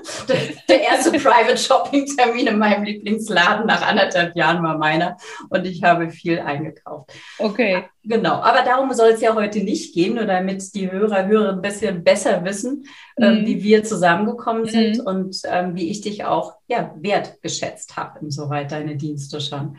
der 0.69 0.81
erste 0.81 1.11
Private 1.19 1.57
Shopping 1.57 2.05
Termin 2.05 2.47
in 2.47 2.57
meinem 2.57 2.83
Lieblingsladen 2.83 3.65
nach 3.65 3.81
anderthalb 3.81 4.35
Jahren 4.35 4.63
war 4.63 4.77
meiner 4.77 5.17
und 5.49 5.65
ich 5.65 5.83
habe 5.83 6.09
viel 6.09 6.39
eingekauft. 6.39 7.11
Okay. 7.37 7.85
Genau, 8.03 8.33
aber 8.41 8.63
darum 8.63 8.91
soll 8.93 9.09
es 9.09 9.21
ja 9.21 9.35
heute 9.35 9.59
nicht 9.59 9.93
gehen, 9.93 10.15
nur 10.15 10.25
damit 10.25 10.73
die 10.73 10.91
Hörer, 10.91 11.27
Hörer 11.27 11.53
ein 11.53 11.61
bisschen 11.61 12.03
besser 12.03 12.43
wissen, 12.43 12.87
ähm, 13.19 13.33
mhm. 13.33 13.37
ähm, 13.39 13.45
wie 13.45 13.63
wir 13.63 13.83
zusammengekommen 13.83 14.65
sind 14.65 14.97
mhm. 14.97 15.05
und 15.05 15.41
ähm, 15.45 15.75
wie 15.75 15.91
ich 15.91 16.01
dich 16.01 16.25
auch 16.25 16.55
ja, 16.67 16.95
wertgeschätzt 16.97 17.95
habe, 17.97 18.19
insoweit 18.21 18.71
deine 18.71 18.95
Dienste 18.95 19.39
schon. 19.39 19.77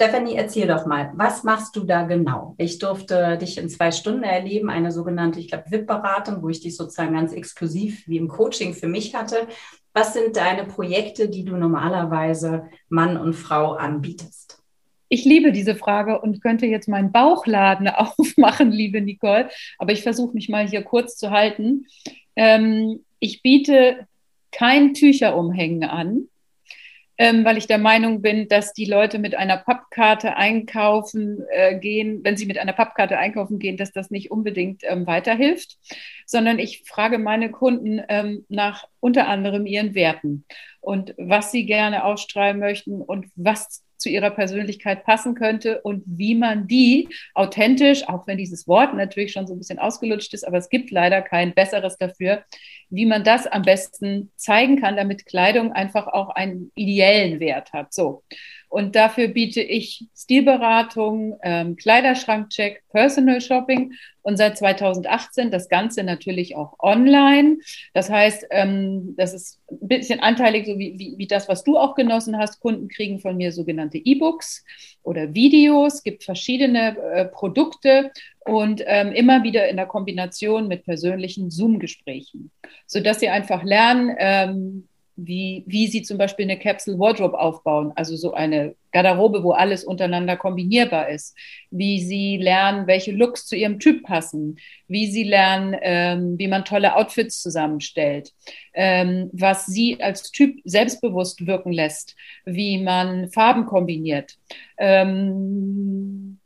Stefanie, 0.00 0.36
erzähl 0.36 0.68
doch 0.68 0.86
mal, 0.86 1.10
was 1.16 1.42
machst 1.42 1.74
du 1.74 1.82
da 1.82 2.04
genau? 2.04 2.54
Ich 2.56 2.78
durfte 2.78 3.36
dich 3.36 3.58
in 3.58 3.68
zwei 3.68 3.90
Stunden 3.90 4.22
erleben, 4.22 4.70
eine 4.70 4.92
sogenannte, 4.92 5.40
ich 5.40 5.48
glaube, 5.48 5.64
VIP-Beratung, 5.72 6.40
wo 6.40 6.48
ich 6.48 6.60
dich 6.60 6.76
sozusagen 6.76 7.14
ganz 7.14 7.32
exklusiv 7.32 8.06
wie 8.06 8.18
im 8.18 8.28
Coaching 8.28 8.74
für 8.74 8.86
mich 8.86 9.16
hatte. 9.16 9.48
Was 9.94 10.12
sind 10.12 10.36
deine 10.36 10.66
Projekte, 10.66 11.28
die 11.28 11.44
du 11.44 11.56
normalerweise 11.56 12.68
Mann 12.88 13.16
und 13.16 13.32
Frau 13.32 13.72
anbietest? 13.72 14.62
Ich 15.08 15.24
liebe 15.24 15.50
diese 15.50 15.74
Frage 15.74 16.20
und 16.20 16.40
könnte 16.42 16.66
jetzt 16.66 16.86
meinen 16.86 17.10
Bauchladen 17.10 17.88
aufmachen, 17.88 18.70
liebe 18.70 19.00
Nicole, 19.00 19.48
aber 19.78 19.90
ich 19.90 20.04
versuche 20.04 20.32
mich 20.32 20.48
mal 20.48 20.68
hier 20.68 20.82
kurz 20.82 21.16
zu 21.16 21.32
halten. 21.32 21.86
Ähm, 22.36 23.04
ich 23.18 23.42
biete 23.42 24.06
kein 24.52 24.94
Tücherumhängen 24.94 25.82
an 25.82 26.28
ähm, 27.18 27.44
weil 27.44 27.58
ich 27.58 27.66
der 27.66 27.78
Meinung 27.78 28.22
bin, 28.22 28.48
dass 28.48 28.72
die 28.72 28.84
Leute 28.84 29.18
mit 29.18 29.34
einer 29.34 29.56
Pappkarte 29.56 30.36
einkaufen 30.36 31.44
äh, 31.50 31.78
gehen, 31.78 32.20
wenn 32.22 32.36
sie 32.36 32.46
mit 32.46 32.58
einer 32.58 32.72
Pappkarte 32.72 33.18
einkaufen 33.18 33.58
gehen, 33.58 33.76
dass 33.76 33.92
das 33.92 34.10
nicht 34.10 34.30
unbedingt 34.30 34.82
ähm, 34.84 35.06
weiterhilft, 35.06 35.78
sondern 36.26 36.58
ich 36.60 36.84
frage 36.86 37.18
meine 37.18 37.50
Kunden 37.50 38.00
ähm, 38.08 38.46
nach 38.48 38.84
unter 39.00 39.26
anderem 39.26 39.66
ihren 39.66 39.94
Werten 39.94 40.44
und 40.80 41.14
was 41.18 41.50
sie 41.50 41.66
gerne 41.66 42.04
ausstrahlen 42.04 42.60
möchten 42.60 43.02
und 43.02 43.26
was 43.34 43.82
zu 43.98 44.08
ihrer 44.08 44.30
Persönlichkeit 44.30 45.04
passen 45.04 45.34
könnte 45.34 45.80
und 45.82 46.02
wie 46.06 46.34
man 46.34 46.66
die 46.66 47.08
authentisch, 47.34 48.08
auch 48.08 48.26
wenn 48.26 48.38
dieses 48.38 48.66
Wort 48.66 48.94
natürlich 48.94 49.32
schon 49.32 49.46
so 49.46 49.54
ein 49.54 49.58
bisschen 49.58 49.78
ausgelutscht 49.78 50.32
ist, 50.34 50.46
aber 50.46 50.58
es 50.58 50.68
gibt 50.70 50.90
leider 50.90 51.20
kein 51.20 51.52
besseres 51.52 51.98
dafür, 51.98 52.44
wie 52.90 53.06
man 53.06 53.24
das 53.24 53.46
am 53.46 53.62
besten 53.62 54.30
zeigen 54.36 54.80
kann, 54.80 54.96
damit 54.96 55.26
Kleidung 55.26 55.72
einfach 55.72 56.06
auch 56.06 56.30
einen 56.30 56.70
ideellen 56.74 57.40
Wert 57.40 57.72
hat. 57.72 57.92
So. 57.92 58.22
Und 58.68 58.96
dafür 58.96 59.28
biete 59.28 59.62
ich 59.62 60.06
Stilberatung, 60.14 61.38
ähm, 61.42 61.76
Kleiderschrankcheck, 61.76 62.82
Personal 62.90 63.40
Shopping 63.40 63.94
und 64.22 64.36
seit 64.36 64.58
2018 64.58 65.50
das 65.50 65.68
Ganze 65.70 66.02
natürlich 66.02 66.54
auch 66.54 66.74
online. 66.80 67.58
Das 67.94 68.10
heißt, 68.10 68.46
ähm, 68.50 69.14
das 69.16 69.32
ist 69.32 69.60
ein 69.70 69.88
bisschen 69.88 70.20
anteilig, 70.20 70.66
so 70.66 70.78
wie, 70.78 70.98
wie, 70.98 71.14
wie 71.16 71.26
das, 71.26 71.48
was 71.48 71.64
du 71.64 71.78
auch 71.78 71.94
genossen 71.94 72.36
hast. 72.36 72.60
Kunden 72.60 72.88
kriegen 72.88 73.20
von 73.20 73.38
mir 73.38 73.52
sogenannte 73.52 73.98
E-Books 73.98 74.64
oder 75.02 75.32
Videos, 75.34 76.02
gibt 76.02 76.24
verschiedene 76.24 76.98
äh, 76.98 77.24
Produkte 77.24 78.10
und 78.44 78.82
ähm, 78.86 79.12
immer 79.12 79.44
wieder 79.44 79.68
in 79.68 79.76
der 79.76 79.86
Kombination 79.86 80.68
mit 80.68 80.84
persönlichen 80.84 81.50
Zoom-Gesprächen, 81.50 82.50
sodass 82.86 83.20
sie 83.20 83.28
einfach 83.28 83.62
lernen, 83.62 84.14
ähm, 84.18 84.87
wie, 85.20 85.64
wie 85.66 85.88
sie 85.88 86.02
zum 86.02 86.16
Beispiel 86.16 86.44
eine 86.44 86.58
Capsule 86.58 86.98
Wardrobe 86.98 87.38
aufbauen, 87.38 87.92
also 87.96 88.16
so 88.16 88.34
eine 88.34 88.76
Garderobe, 88.92 89.42
wo 89.42 89.50
alles 89.50 89.82
untereinander 89.84 90.36
kombinierbar 90.36 91.08
ist, 91.08 91.36
wie 91.70 92.00
sie 92.00 92.36
lernen, 92.36 92.86
welche 92.86 93.10
Looks 93.10 93.46
zu 93.46 93.56
ihrem 93.56 93.80
Typ 93.80 94.04
passen, 94.04 94.58
wie 94.86 95.08
sie 95.08 95.24
lernen, 95.24 95.76
ähm, 95.82 96.38
wie 96.38 96.46
man 96.46 96.64
tolle 96.64 96.94
Outfits 96.94 97.42
zusammenstellt, 97.42 98.32
ähm, 98.74 99.28
was 99.32 99.66
sie 99.66 100.00
als 100.00 100.30
Typ 100.30 100.60
selbstbewusst 100.64 101.46
wirken 101.48 101.72
lässt, 101.72 102.14
wie 102.44 102.78
man 102.78 103.28
Farben 103.30 103.66
kombiniert. 103.66 104.36
Ähm, 104.78 106.38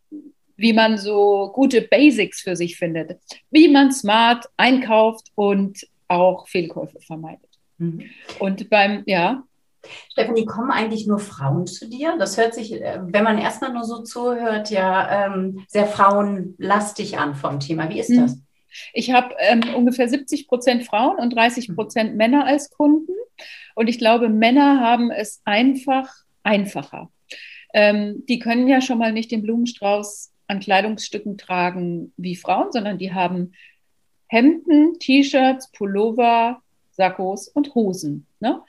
wie 0.57 0.73
man 0.73 0.97
so 0.97 1.51
gute 1.53 1.83
Basics 1.83 2.41
für 2.41 2.57
sich 2.57 2.77
findet, 2.77 3.19
wie 3.51 3.69
man 3.69 3.91
smart 3.91 4.47
einkauft 4.57 5.33
und 5.35 5.87
auch 6.09 6.47
Fehlkäufe 6.47 7.01
vermeidet. 7.01 7.52
Mhm. 7.83 8.03
Und 8.39 8.71
beim, 8.71 9.03
ja. 9.07 9.43
Stefanie, 10.13 10.45
kommen 10.45 10.71
eigentlich 10.71 11.07
nur 11.07 11.19
Frauen 11.19 11.67
zu 11.67 11.89
dir? 11.89 12.17
Das 12.19 12.37
hört 12.37 12.55
sich, 12.55 12.73
äh, 12.73 13.01
wenn 13.03 13.25
man 13.25 13.39
erstmal 13.39 13.73
nur 13.73 13.85
so 13.85 14.03
zuhört, 14.03 14.71
ja 14.71 15.27
ähm, 15.27 15.65
sehr 15.67 15.87
frauenlastig 15.87 17.19
an 17.19 17.35
vom 17.35 17.59
Thema. 17.59 17.91
Wie 17.91 17.99
ist 17.99 18.11
mhm. 18.11 18.21
das? 18.21 18.39
Ich 18.93 19.13
habe 19.13 19.35
ähm, 19.39 19.63
ungefähr 19.75 20.09
70 20.09 20.49
Prozent 20.49 20.85
Frauen 20.85 21.19
und 21.19 21.35
30 21.35 21.69
mhm. 21.69 21.75
Prozent 21.75 22.17
Männer 22.17 22.47
als 22.47 22.71
Kunden. 22.71 23.13
Und 23.75 23.89
ich 23.89 23.99
glaube, 23.99 24.29
Männer 24.29 24.81
haben 24.81 25.11
es 25.11 25.41
einfach 25.45 26.09
einfacher. 26.43 27.11
Ähm, 27.75 28.25
die 28.29 28.39
können 28.39 28.69
ja 28.69 28.81
schon 28.81 28.99
mal 28.99 29.13
nicht 29.13 29.31
den 29.31 29.43
Blumenstrauß 29.43 30.33
an 30.47 30.61
Kleidungsstücken 30.61 31.39
tragen 31.39 32.13
wie 32.17 32.37
Frauen, 32.37 32.71
sondern 32.71 32.99
die 32.99 33.13
haben 33.13 33.53
Hemden, 34.29 34.99
T-Shirts, 34.99 35.71
Pullover, 35.73 36.63
Sakkos 36.93 37.49
und 37.49 37.75
Hosen. 37.75 38.27
Ne? 38.41 38.61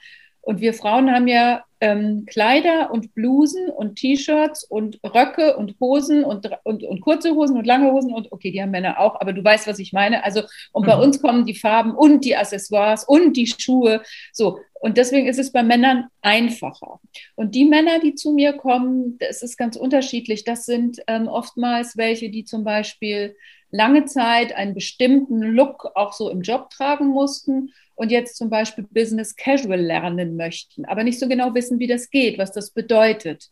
Und 0.44 0.60
wir 0.60 0.74
Frauen 0.74 1.10
haben 1.10 1.26
ja 1.26 1.64
ähm, 1.80 2.24
Kleider 2.26 2.90
und 2.90 3.14
Blusen 3.14 3.68
und 3.68 3.96
T-Shirts 3.96 4.64
und 4.64 4.98
Röcke 5.04 5.56
und 5.56 5.74
Hosen 5.80 6.24
und, 6.24 6.50
und, 6.64 6.82
und 6.82 7.00
kurze 7.00 7.34
Hosen 7.34 7.56
und 7.56 7.66
lange 7.66 7.92
Hosen 7.92 8.12
und 8.12 8.30
okay, 8.30 8.50
die 8.50 8.62
haben 8.62 8.70
Männer 8.70 9.00
auch, 9.00 9.20
aber 9.20 9.32
du 9.32 9.42
weißt, 9.42 9.66
was 9.66 9.78
ich 9.78 9.92
meine. 9.92 10.24
Also, 10.24 10.42
und 10.72 10.82
mhm. 10.82 10.86
bei 10.86 10.96
uns 10.96 11.20
kommen 11.20 11.46
die 11.46 11.54
Farben 11.54 11.94
und 11.94 12.24
die 12.24 12.36
Accessoires 12.36 13.04
und 13.04 13.36
die 13.36 13.46
Schuhe. 13.46 14.02
So. 14.32 14.58
Und 14.80 14.98
deswegen 14.98 15.26
ist 15.26 15.38
es 15.38 15.50
bei 15.50 15.62
Männern 15.62 16.08
einfacher. 16.20 17.00
Und 17.36 17.54
die 17.54 17.64
Männer, 17.64 18.00
die 18.00 18.14
zu 18.14 18.32
mir 18.32 18.52
kommen, 18.52 19.16
das 19.18 19.42
ist 19.42 19.56
ganz 19.56 19.76
unterschiedlich. 19.76 20.44
Das 20.44 20.66
sind 20.66 21.00
ähm, 21.06 21.26
oftmals 21.26 21.96
welche, 21.96 22.30
die 22.30 22.44
zum 22.44 22.64
Beispiel 22.64 23.34
lange 23.74 24.04
Zeit 24.04 24.54
einen 24.54 24.74
bestimmten 24.74 25.42
Look 25.42 25.90
auch 25.96 26.12
so 26.12 26.30
im 26.30 26.42
Job 26.42 26.70
tragen 26.70 27.08
mussten 27.08 27.72
und 27.96 28.10
jetzt 28.10 28.36
zum 28.36 28.48
Beispiel 28.48 28.86
Business 28.88 29.34
Casual 29.34 29.80
lernen 29.80 30.36
möchten, 30.36 30.84
aber 30.84 31.02
nicht 31.02 31.18
so 31.18 31.28
genau 31.28 31.54
wissen, 31.54 31.78
wie 31.80 31.88
das 31.88 32.08
geht, 32.10 32.38
was 32.38 32.52
das 32.52 32.70
bedeutet. 32.70 33.50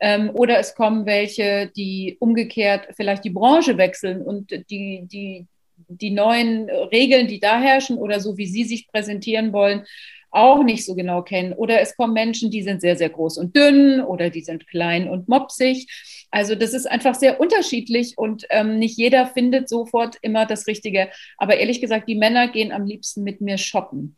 Ähm, 0.00 0.30
oder 0.32 0.58
es 0.58 0.74
kommen 0.74 1.04
welche, 1.04 1.70
die 1.76 2.16
umgekehrt 2.20 2.88
vielleicht 2.96 3.24
die 3.24 3.30
Branche 3.30 3.76
wechseln 3.76 4.22
und 4.22 4.50
die, 4.70 5.06
die, 5.06 5.46
die 5.88 6.10
neuen 6.10 6.70
Regeln, 6.70 7.28
die 7.28 7.38
da 7.38 7.60
herrschen 7.60 7.98
oder 7.98 8.18
so, 8.18 8.38
wie 8.38 8.46
sie 8.46 8.64
sich 8.64 8.88
präsentieren 8.88 9.52
wollen, 9.52 9.84
auch 10.30 10.62
nicht 10.62 10.86
so 10.86 10.94
genau 10.94 11.22
kennen. 11.22 11.52
Oder 11.52 11.80
es 11.80 11.96
kommen 11.96 12.14
Menschen, 12.14 12.50
die 12.50 12.62
sind 12.62 12.80
sehr, 12.80 12.96
sehr 12.96 13.10
groß 13.10 13.36
und 13.36 13.54
dünn 13.54 14.00
oder 14.00 14.30
die 14.30 14.42
sind 14.42 14.66
klein 14.68 15.08
und 15.08 15.28
mopsig. 15.28 15.86
Also 16.30 16.54
das 16.54 16.74
ist 16.74 16.86
einfach 16.88 17.14
sehr 17.14 17.40
unterschiedlich 17.40 18.16
und 18.16 18.46
ähm, 18.50 18.78
nicht 18.78 18.96
jeder 18.96 19.26
findet 19.26 19.68
sofort 19.68 20.16
immer 20.22 20.46
das 20.46 20.66
Richtige. 20.66 21.08
Aber 21.36 21.56
ehrlich 21.56 21.80
gesagt, 21.80 22.08
die 22.08 22.14
Männer 22.14 22.48
gehen 22.48 22.72
am 22.72 22.86
liebsten 22.86 23.24
mit 23.24 23.40
mir 23.40 23.58
shoppen. 23.58 24.16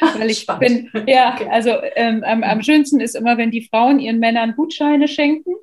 Weil 0.00 0.30
ich 0.30 0.46
bin, 0.60 0.90
ja, 1.06 1.36
also 1.50 1.70
ähm, 1.96 2.22
am, 2.22 2.42
am 2.44 2.62
schönsten 2.62 3.00
ist 3.00 3.16
immer, 3.16 3.38
wenn 3.38 3.50
die 3.50 3.66
Frauen 3.68 3.98
ihren 3.98 4.20
Männern 4.20 4.54
Gutscheine 4.54 5.08
schenken. 5.08 5.54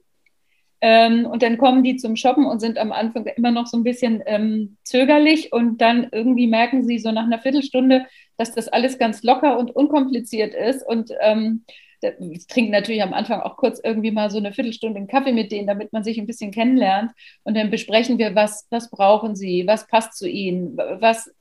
Ähm, 0.81 1.25
und 1.25 1.43
dann 1.43 1.57
kommen 1.57 1.83
die 1.83 1.97
zum 1.97 2.15
Shoppen 2.15 2.45
und 2.45 2.59
sind 2.59 2.77
am 2.77 2.93
Anfang 2.93 3.25
immer 3.25 3.51
noch 3.51 3.67
so 3.67 3.77
ein 3.77 3.83
bisschen 3.83 4.23
ähm, 4.25 4.77
zögerlich 4.83 5.51
und 5.51 5.81
dann 5.81 6.07
irgendwie 6.11 6.47
merken 6.47 6.85
sie 6.85 6.99
so 6.99 7.11
nach 7.11 7.25
einer 7.25 7.39
Viertelstunde, 7.39 8.05
dass 8.37 8.53
das 8.53 8.69
alles 8.69 8.97
ganz 8.97 9.21
locker 9.23 9.59
und 9.59 9.75
unkompliziert 9.75 10.53
ist 10.53 10.87
und 10.87 11.11
ähm, 11.19 11.65
ich 12.01 12.47
trinke 12.47 12.71
natürlich 12.71 13.03
am 13.03 13.13
Anfang 13.13 13.41
auch 13.41 13.57
kurz 13.57 13.79
irgendwie 13.83 14.11
mal 14.11 14.29
so 14.31 14.37
eine 14.37 14.53
Viertelstunde 14.53 14.97
einen 14.97 15.07
Kaffee 15.07 15.31
mit 15.33 15.51
denen, 15.51 15.67
damit 15.67 15.93
man 15.93 16.03
sich 16.03 16.19
ein 16.19 16.27
bisschen 16.27 16.51
kennenlernt. 16.51 17.11
Und 17.43 17.55
dann 17.55 17.69
besprechen 17.69 18.17
wir, 18.17 18.35
was, 18.35 18.67
was 18.69 18.89
brauchen 18.89 19.35
sie, 19.35 19.65
was 19.67 19.87
passt 19.87 20.17
zu 20.17 20.27
ihnen, 20.27 20.77
was 20.77 21.31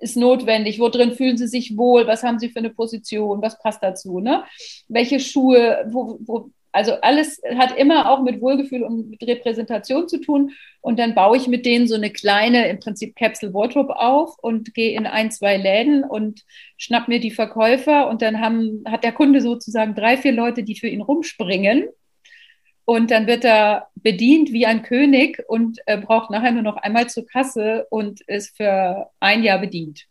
ist 0.00 0.16
notwendig, 0.16 0.80
wo 0.80 0.88
drin 0.88 1.12
fühlen 1.12 1.38
sie 1.38 1.48
sich 1.48 1.76
wohl, 1.76 2.06
was 2.06 2.22
haben 2.22 2.38
sie 2.38 2.50
für 2.50 2.58
eine 2.58 2.70
Position, 2.70 3.42
was 3.42 3.58
passt 3.58 3.82
dazu, 3.82 4.20
ne? 4.20 4.44
Welche 4.88 5.20
Schuhe, 5.20 5.86
wo, 5.90 6.18
wo, 6.24 6.50
also 6.72 6.92
alles 7.00 7.40
hat 7.56 7.76
immer 7.76 8.10
auch 8.10 8.22
mit 8.22 8.40
Wohlgefühl 8.40 8.82
und 8.82 9.10
mit 9.10 9.22
Repräsentation 9.22 10.08
zu 10.08 10.20
tun. 10.20 10.52
Und 10.80 10.98
dann 10.98 11.14
baue 11.14 11.36
ich 11.36 11.48
mit 11.48 11.66
denen 11.66 11.88
so 11.88 11.94
eine 11.94 12.10
kleine, 12.10 12.68
im 12.68 12.78
Prinzip 12.78 13.16
Capsule 13.16 13.54
Wardrobe 13.54 13.98
auf 13.98 14.36
und 14.40 14.74
gehe 14.74 14.96
in 14.96 15.06
ein, 15.06 15.30
zwei 15.30 15.56
Läden 15.56 16.04
und 16.04 16.44
schnapp 16.76 17.08
mir 17.08 17.20
die 17.20 17.30
Verkäufer. 17.30 18.08
Und 18.08 18.22
dann 18.22 18.40
haben, 18.40 18.84
hat 18.86 19.04
der 19.04 19.12
Kunde 19.12 19.40
sozusagen 19.40 19.94
drei, 19.94 20.16
vier 20.16 20.32
Leute, 20.32 20.62
die 20.62 20.76
für 20.76 20.88
ihn 20.88 21.02
rumspringen. 21.02 21.88
Und 22.84 23.10
dann 23.10 23.26
wird 23.26 23.44
er 23.44 23.88
bedient 23.96 24.52
wie 24.52 24.64
ein 24.64 24.82
König 24.82 25.42
und 25.46 25.78
äh, 25.86 25.98
braucht 25.98 26.30
nachher 26.30 26.52
nur 26.52 26.62
noch 26.62 26.76
einmal 26.76 27.08
zur 27.08 27.26
Kasse 27.26 27.86
und 27.90 28.22
ist 28.22 28.56
für 28.56 29.10
ein 29.20 29.42
Jahr 29.42 29.58
bedient. 29.58 30.06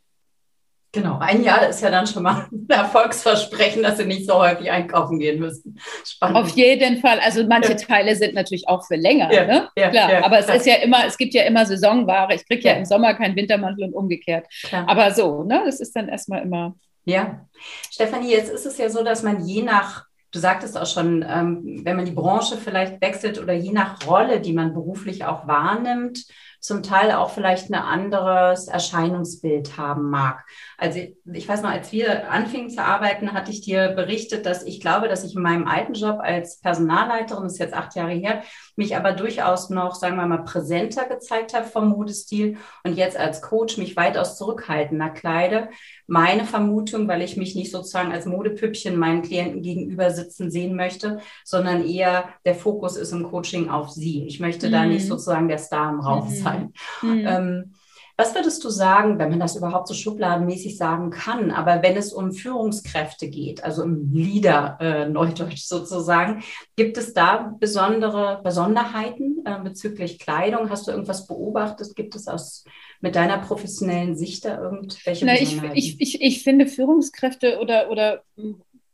Genau, 0.97 1.19
ein 1.19 1.43
Jahr 1.43 1.69
ist 1.69 1.81
ja 1.81 1.91
dann 1.91 2.07
schon 2.07 2.23
mal 2.23 2.47
ein 2.51 2.65
Erfolgsversprechen, 2.67 3.83
dass 3.83 3.97
Sie 3.97 4.05
nicht 4.05 4.25
so 4.25 4.33
häufig 4.33 4.71
einkaufen 4.71 5.19
gehen 5.19 5.39
müssen. 5.39 5.79
Spannend. 6.03 6.37
Auf 6.37 6.49
jeden 6.49 6.97
Fall. 6.97 7.19
Also 7.19 7.45
manche 7.45 7.73
ja. 7.73 7.77
Teile 7.77 8.15
sind 8.15 8.33
natürlich 8.33 8.67
auch 8.67 8.83
für 8.83 8.95
länger, 8.95 9.31
ja, 9.31 9.45
ne? 9.45 9.69
Ja, 9.77 9.89
klar. 9.89 10.25
aber 10.25 10.39
es 10.39 10.49
ist 10.49 10.65
ja 10.65 10.75
immer, 10.75 11.05
es 11.05 11.15
gibt 11.17 11.35
ja 11.35 11.43
immer 11.43 11.67
Saisonware. 11.67 12.33
Ich 12.33 12.47
kriege 12.47 12.67
ja. 12.67 12.73
im 12.73 12.85
Sommer 12.85 13.13
keinen 13.13 13.35
Wintermantel 13.35 13.83
und 13.83 13.93
umgekehrt. 13.93 14.47
Klar. 14.63 14.85
Aber 14.89 15.11
so, 15.11 15.43
ne? 15.43 15.61
Das 15.65 15.79
ist 15.79 15.95
dann 15.95 16.09
erstmal 16.09 16.41
immer. 16.41 16.73
Ja. 17.05 17.45
Stefanie, 17.91 18.31
jetzt 18.31 18.49
ist 18.49 18.65
es 18.65 18.79
ja 18.79 18.89
so, 18.89 19.03
dass 19.03 19.21
man 19.21 19.45
je 19.45 19.61
nach 19.61 20.07
Du 20.31 20.39
sagtest 20.39 20.77
auch 20.77 20.85
schon, 20.85 21.25
ähm, 21.27 21.81
wenn 21.85 21.95
man 21.95 22.03
die 22.03 22.11
Branche 22.11 22.57
vielleicht 22.57 22.99
wechselt 23.01 23.39
oder 23.39 23.53
je 23.53 23.71
nach 23.71 24.05
Rolle, 24.05 24.41
die 24.41 24.51
man 24.51 24.73
beruflich 24.73 25.23
auch 25.23 25.47
wahrnimmt, 25.47 26.25
zum 26.67 26.83
Teil 26.83 27.13
auch 27.13 27.29
vielleicht 27.29 27.69
ein 27.69 27.75
anderes 27.75 28.67
Erscheinungsbild 28.67 29.77
haben 29.77 30.09
mag. 30.09 30.45
Also 30.77 30.99
ich 31.31 31.47
weiß 31.47 31.61
noch, 31.61 31.69
als 31.69 31.93
wir 31.93 32.29
anfingen 32.29 32.69
zu 32.69 32.83
arbeiten, 32.83 33.31
hatte 33.31 33.51
ich 33.51 33.61
dir 33.61 33.93
berichtet, 33.95 34.45
dass 34.45 34.63
ich 34.63 34.81
glaube, 34.81 35.07
dass 35.07 35.23
ich 35.23 35.33
in 35.33 35.41
meinem 35.41 35.65
alten 35.65 35.93
Job 35.93 36.19
als 36.19 36.59
Personalleiterin, 36.59 37.43
das 37.43 37.53
ist 37.53 37.59
jetzt 37.59 37.73
acht 37.73 37.95
Jahre 37.95 38.11
her, 38.11 38.41
mich 38.75 38.97
aber 38.97 39.13
durchaus 39.13 39.69
noch, 39.69 39.95
sagen 39.95 40.17
wir 40.17 40.27
mal, 40.27 40.43
präsenter 40.43 41.05
gezeigt 41.05 41.53
habe 41.53 41.67
vom 41.67 41.87
Modestil 41.87 42.57
und 42.83 42.97
jetzt 42.97 43.15
als 43.15 43.41
Coach 43.41 43.77
mich 43.77 43.95
weitaus 43.95 44.37
zurückhaltender 44.37 45.09
kleide. 45.09 45.69
Meine 46.05 46.43
Vermutung, 46.43 47.07
weil 47.07 47.21
ich 47.21 47.37
mich 47.37 47.55
nicht 47.55 47.71
sozusagen 47.71 48.11
als 48.11 48.25
Modepüppchen 48.25 48.97
meinen 48.97 49.21
Klienten 49.21 49.61
gegenüber 49.61 50.11
sitzen 50.11 50.51
sehen 50.51 50.75
möchte, 50.75 51.19
sondern 51.45 51.87
eher 51.87 52.25
der 52.45 52.55
Fokus 52.55 52.97
ist 52.97 53.13
im 53.13 53.23
Coaching 53.23 53.69
auf 53.69 53.89
sie. 53.89 54.25
Ich 54.27 54.41
möchte 54.41 54.67
mhm. 54.67 54.71
da 54.73 54.85
nicht 54.85 55.05
mhm. 55.05 55.09
sozusagen 55.09 55.47
der 55.47 55.59
Star 55.59 55.91
im 55.91 56.01
Raum 56.01 56.27
mhm. 56.27 56.33
Sein. 56.57 56.73
Mhm. 57.01 57.27
Ähm, 57.27 57.73
was 58.19 58.33
würdest 58.33 58.63
du 58.63 58.69
sagen, 58.69 59.19
wenn 59.19 59.29
man 59.29 59.39
das 59.39 59.55
überhaupt 59.55 59.87
so 59.87 59.93
schubladenmäßig 59.93 60.75
sagen 60.75 61.11
kann, 61.11 61.51
aber 61.51 61.83
wenn 61.83 61.95
es 61.95 62.13
um 62.13 62.31
Führungskräfte 62.31 63.29
geht, 63.29 63.63
also 63.63 63.83
im 63.83 64.11
Leader 64.11 64.77
äh, 64.81 65.07
Neudeutsch 65.07 65.65
sozusagen, 65.65 66.41
gibt 66.75 66.97
es 66.97 67.13
da 67.13 67.53
besondere 67.59 68.41
Besonderheiten 68.43 69.43
äh, 69.45 69.59
bezüglich 69.63 70.17
Kleidung? 70.17 70.71
Hast 70.71 70.87
du 70.87 70.91
irgendwas 70.91 71.27
beobachtet? 71.27 71.95
Gibt 71.95 72.15
es 72.15 72.27
aus 72.27 72.65
mit 73.01 73.15
deiner 73.15 73.37
professionellen 73.37 74.15
Sicht 74.15 74.45
da 74.45 74.59
irgendwelche 74.63 75.25
Na, 75.25 75.35
Besonderheiten? 75.35 75.77
Ich, 75.77 76.01
ich, 76.01 76.15
ich, 76.15 76.21
ich 76.21 76.43
finde 76.43 76.65
Führungskräfte 76.65 77.59
oder, 77.59 77.91
oder 77.91 78.23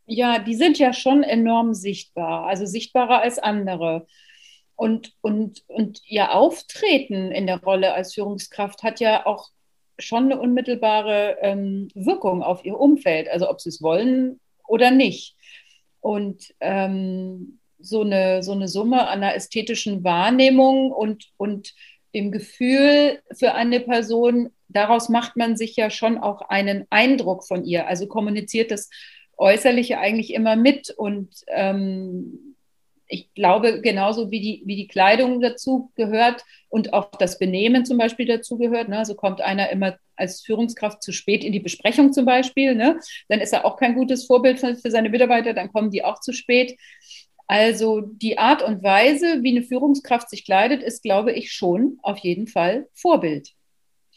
ja, 0.06 0.40
die 0.40 0.56
sind 0.56 0.80
ja 0.80 0.92
schon 0.92 1.24
enorm 1.24 1.74
sichtbar, 1.74 2.46
also 2.46 2.66
sichtbarer 2.66 3.22
als 3.22 3.40
andere. 3.40 4.06
Und, 4.84 5.14
und, 5.22 5.64
und 5.68 6.02
ihr 6.08 6.34
Auftreten 6.34 7.32
in 7.32 7.48
der 7.48 7.64
Rolle 7.64 7.94
als 7.94 8.16
Führungskraft 8.16 8.84
hat 8.84 9.00
ja 9.00 9.26
auch 9.26 9.48
schon 9.98 10.26
eine 10.26 10.38
unmittelbare 10.42 11.38
ähm, 11.40 11.88
Wirkung 11.96 12.44
auf 12.44 12.66
ihr 12.66 12.78
Umfeld, 12.78 13.30
also 13.30 13.50
ob 13.50 13.62
sie 13.62 13.70
es 13.70 13.82
wollen 13.82 14.42
oder 14.68 14.92
nicht. 14.92 15.38
Und 16.02 16.54
ähm, 16.60 17.60
so 17.80 18.02
eine, 18.02 18.44
so 18.44 18.52
eine 18.52 18.68
Summe 18.68 19.08
einer 19.08 19.36
ästhetischen 19.36 20.04
Wahrnehmung 20.04 20.92
und, 20.92 21.30
und 21.38 21.74
dem 22.14 22.34
Gefühl 22.34 23.22
für 23.32 23.54
eine 23.54 23.80
Person. 23.80 24.52
Daraus 24.68 25.08
macht 25.08 25.38
man 25.38 25.56
sich 25.56 25.78
ja 25.78 25.90
schon 25.92 26.18
auch 26.18 26.42
einen 26.42 26.88
Eindruck 26.90 27.48
von 27.48 27.64
ihr. 27.64 27.88
Also 27.88 28.08
kommuniziert 28.08 28.70
das 28.70 28.90
Äußerliche 29.38 29.98
eigentlich 30.00 30.34
immer 30.34 30.58
mit. 30.58 30.90
Und 30.90 31.30
ähm, 31.48 32.53
ich 33.08 33.34
glaube, 33.34 33.82
genauso 33.82 34.32
wie 34.32 34.40
die, 34.40 34.64
wie 34.66 34.76
die 34.76 34.88
Kleidung 34.88 35.42
dazu 35.42 35.92
gehört 35.96 36.44
und 36.70 36.94
auch 36.94 37.12
das 37.12 37.38
Benehmen 37.38 37.86
zum 37.86 37.98
Beispiel 37.98 38.26
dazu 38.26 38.58
gehört. 38.58 38.90
Ne? 38.90 38.98
Also 38.98 39.16
kommt 39.16 39.42
einer 39.42 39.70
immer 39.70 39.98
als 40.16 40.42
Führungskraft 40.42 41.04
zu 41.04 41.12
spät 41.12 41.44
in 41.44 41.52
die 41.52 41.60
Besprechung 41.60 42.14
zum 42.14 42.26
Beispiel, 42.26 42.76
ne? 42.76 43.00
dann 43.30 43.40
ist 43.40 43.54
er 43.54 43.66
auch 43.66 43.78
kein 43.78 43.96
gutes 43.96 44.26
Vorbild 44.26 44.60
für, 44.60 44.76
für 44.76 44.92
seine 44.92 45.10
Mitarbeiter, 45.10 45.54
dann 45.54 45.72
kommen 45.72 45.92
die 45.92 46.04
auch 46.04 46.20
zu 46.20 46.34
spät. 46.34 46.78
Also 47.48 48.02
die 48.02 48.38
Art 48.38 48.64
und 48.64 48.84
Weise, 48.84 49.44
wie 49.44 49.52
eine 49.52 49.64
Führungskraft 49.64 50.30
sich 50.30 50.46
kleidet, 50.46 50.82
ist, 50.82 51.04
glaube 51.04 51.34
ich, 51.34 51.52
schon 51.52 51.98
auf 52.02 52.18
jeden 52.20 52.48
Fall 52.48 52.88
Vorbild. 52.94 53.50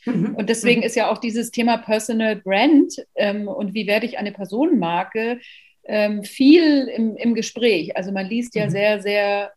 Mhm. 0.04 0.36
Und 0.36 0.48
deswegen 0.48 0.80
mhm. 0.80 0.86
ist 0.86 0.96
ja 0.96 1.10
auch 1.10 1.18
dieses 1.18 1.50
Thema 1.50 1.78
Personal 1.78 2.36
Brand 2.36 2.94
ähm, 3.16 3.48
und 3.48 3.74
wie 3.74 3.86
werde 3.86 4.06
ich 4.06 4.18
eine 4.18 4.32
Personenmarke 4.32 5.40
ähm, 5.88 6.24
viel 6.24 6.88
im, 6.88 7.16
im 7.16 7.34
Gespräch. 7.34 7.96
Also 7.96 8.12
man 8.12 8.26
liest 8.26 8.54
ja 8.54 8.66
mhm. 8.66 8.70
sehr, 8.70 9.00
sehr 9.02 9.52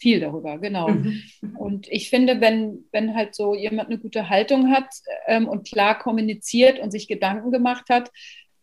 viel 0.00 0.20
darüber, 0.20 0.58
genau. 0.58 0.88
Mhm. 0.88 1.22
Und 1.56 1.88
ich 1.88 2.08
finde, 2.08 2.40
wenn, 2.40 2.84
wenn 2.90 3.14
halt 3.14 3.34
so 3.34 3.54
jemand 3.54 3.90
eine 3.90 3.98
gute 3.98 4.28
Haltung 4.28 4.70
hat 4.70 4.88
ähm, 5.26 5.46
und 5.46 5.68
klar 5.68 5.98
kommuniziert 5.98 6.78
und 6.78 6.90
sich 6.90 7.06
Gedanken 7.06 7.50
gemacht 7.50 7.90
hat, 7.90 8.10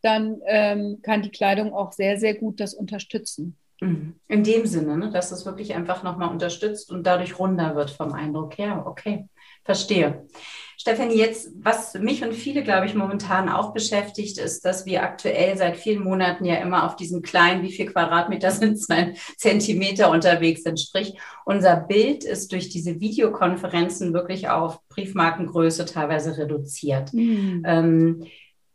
dann 0.01 0.41
ähm, 0.47 0.99
kann 1.03 1.21
die 1.21 1.29
Kleidung 1.29 1.73
auch 1.73 1.91
sehr, 1.91 2.17
sehr 2.17 2.33
gut 2.35 2.59
das 2.59 2.73
unterstützen. 2.73 3.57
Mhm. 3.79 4.15
In 4.27 4.43
dem 4.43 4.65
Sinne, 4.65 4.97
ne, 4.97 5.11
dass 5.11 5.31
es 5.31 5.45
wirklich 5.45 5.75
einfach 5.75 6.03
nochmal 6.03 6.29
unterstützt 6.29 6.91
und 6.91 7.05
dadurch 7.05 7.37
runder 7.37 7.75
wird 7.75 7.91
vom 7.91 8.13
Eindruck 8.13 8.57
her. 8.57 8.83
Okay, 8.87 9.27
verstehe. 9.63 10.25
Stefanie, 10.79 11.17
jetzt, 11.17 11.51
was 11.59 11.95
mich 11.95 12.23
und 12.23 12.33
viele, 12.33 12.63
glaube 12.63 12.85
ich, 12.85 12.93
momentan 12.93 13.49
auch 13.49 13.73
beschäftigt, 13.73 14.37
ist, 14.37 14.63
dass 14.63 14.85
wir 14.85 15.01
aktuell 15.01 15.57
seit 15.57 15.75
vielen 15.75 16.03
Monaten 16.03 16.45
ja 16.45 16.55
immer 16.55 16.85
auf 16.85 16.95
diesen 16.95 17.23
kleinen, 17.23 17.63
wie 17.63 17.71
viel 17.71 17.87
Quadratmeter 17.87 18.51
sind 18.51 18.73
es, 18.73 18.87
nein, 18.87 19.15
Zentimeter 19.37 20.11
unterwegs 20.11 20.63
sind. 20.63 20.79
Sprich, 20.79 21.17
unser 21.45 21.75
Bild 21.75 22.23
ist 22.23 22.51
durch 22.51 22.69
diese 22.69 22.99
Videokonferenzen 22.99 24.13
wirklich 24.13 24.49
auf 24.49 24.79
Briefmarkengröße 24.89 25.85
teilweise 25.85 26.37
reduziert. 26.37 27.11
Mhm. 27.13 27.63
Ähm, 27.65 28.23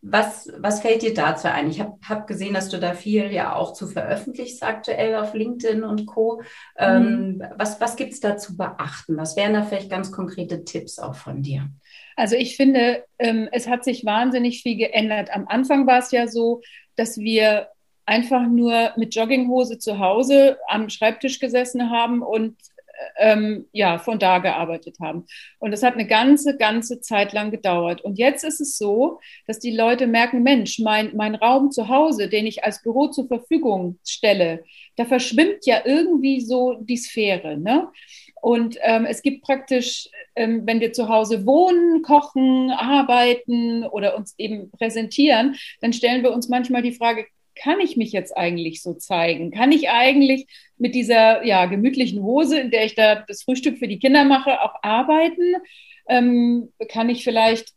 was, 0.04 0.50
was 0.59 0.80
fällt 0.80 1.02
dir 1.02 1.14
dazu 1.14 1.49
ein? 1.49 1.71
Ich 1.71 1.80
habe 1.80 1.97
hab 2.09 2.26
gesehen, 2.26 2.54
dass 2.54 2.68
du 2.68 2.78
da 2.78 2.92
viel 2.92 3.30
ja 3.30 3.54
auch 3.54 3.73
zu 3.73 3.87
veröffentlichst 3.87 4.62
aktuell 4.64 5.14
auf 5.14 5.32
LinkedIn 5.32 5.85
und 5.85 6.06
Co. 6.06 6.42
Ähm, 6.76 7.37
mhm. 7.37 7.44
was 7.56 7.80
was 7.80 7.94
gibt 7.94 8.12
es 8.12 8.21
da 8.21 8.37
zu 8.37 8.56
beachten? 8.56 9.16
Was 9.16 9.37
wären 9.37 9.54
da 9.54 9.62
vielleicht 9.62 9.90
ganz 9.90 10.11
konkrete 10.11 10.64
Tipps 10.64 10.99
auch 10.99 11.14
von 11.14 11.42
dir? 11.42 11.71
Also 12.16 12.35
ich 12.35 12.56
finde, 12.56 13.04
ähm, 13.18 13.49
es 13.52 13.68
hat 13.68 13.85
sich 13.85 14.04
wahnsinnig 14.04 14.62
viel 14.62 14.76
geändert. 14.76 15.30
Am 15.32 15.47
Anfang 15.47 15.87
war 15.87 16.00
es 16.00 16.11
ja 16.11 16.26
so, 16.26 16.62
dass 16.97 17.18
wir 17.18 17.68
einfach 18.04 18.47
nur 18.49 18.92
mit 18.97 19.14
Jogginghose 19.14 19.78
zu 19.78 20.00
Hause 20.00 20.59
am 20.66 20.88
Schreibtisch 20.88 21.38
gesessen 21.38 21.90
haben 21.90 22.23
und 22.23 22.56
ähm, 23.19 23.66
ja, 23.73 23.99
von 23.99 24.19
da 24.19 24.38
gearbeitet 24.38 24.97
haben. 25.00 25.26
Und 25.59 25.71
das 25.71 25.83
hat 25.83 25.95
eine 25.95 26.07
ganze, 26.07 26.57
ganze 26.57 27.00
Zeit 27.00 27.33
lang 27.33 27.50
gedauert. 27.50 28.00
Und 28.02 28.19
jetzt 28.19 28.45
ist 28.45 28.61
es 28.61 28.76
so, 28.78 29.21
dass 29.47 29.59
die 29.59 29.75
Leute 29.76 30.07
merken, 30.07 30.42
Mensch, 30.42 30.78
mein, 30.78 31.14
mein 31.16 31.35
Raum 31.35 31.71
zu 31.71 31.88
Hause, 31.88 32.28
den 32.28 32.47
ich 32.47 32.64
als 32.64 32.83
Büro 32.83 33.09
zur 33.09 33.26
Verfügung 33.28 33.99
stelle, 34.07 34.64
da 34.97 35.04
verschwimmt 35.04 35.64
ja 35.66 35.83
irgendwie 35.85 36.40
so 36.40 36.75
die 36.75 36.97
Sphäre. 36.97 37.57
Ne? 37.57 37.88
Und 38.42 38.76
ähm, 38.83 39.07
es 39.07 39.23
gibt 39.23 39.45
praktisch, 39.45 40.09
ähm, 40.35 40.66
wenn 40.66 40.81
wir 40.81 40.92
zu 40.92 41.09
Hause 41.09 41.47
wohnen, 41.47 42.02
kochen, 42.02 42.73
arbeiten 42.73 43.85
oder 43.85 44.16
uns 44.16 44.35
eben 44.37 44.71
präsentieren, 44.73 45.57
dann 45.81 45.92
stellen 45.92 46.25
wir 46.25 46.33
uns 46.33 46.49
manchmal 46.49 46.83
die 46.83 46.92
Frage, 46.92 47.26
kann 47.62 47.81
ich 47.81 47.97
mich 47.97 48.12
jetzt 48.12 48.37
eigentlich 48.37 48.83
so 48.83 48.95
zeigen? 48.95 49.50
Kann 49.50 49.73
ich 49.73 49.88
eigentlich 49.88 50.47
mit 50.78 50.95
dieser 50.95 51.45
ja, 51.45 51.66
gemütlichen 51.66 52.23
Hose, 52.23 52.59
in 52.59 52.71
der 52.71 52.85
ich 52.85 52.95
da 52.95 53.16
das 53.26 53.45
Frühstück 53.45 53.78
für 53.78 53.88
die 53.88 53.99
Kinder 53.99 54.25
mache, 54.25 54.61
auch 54.62 54.75
arbeiten? 54.83 55.54
Ähm, 56.08 56.73
kann 56.89 57.08
ich 57.08 57.23
vielleicht 57.23 57.73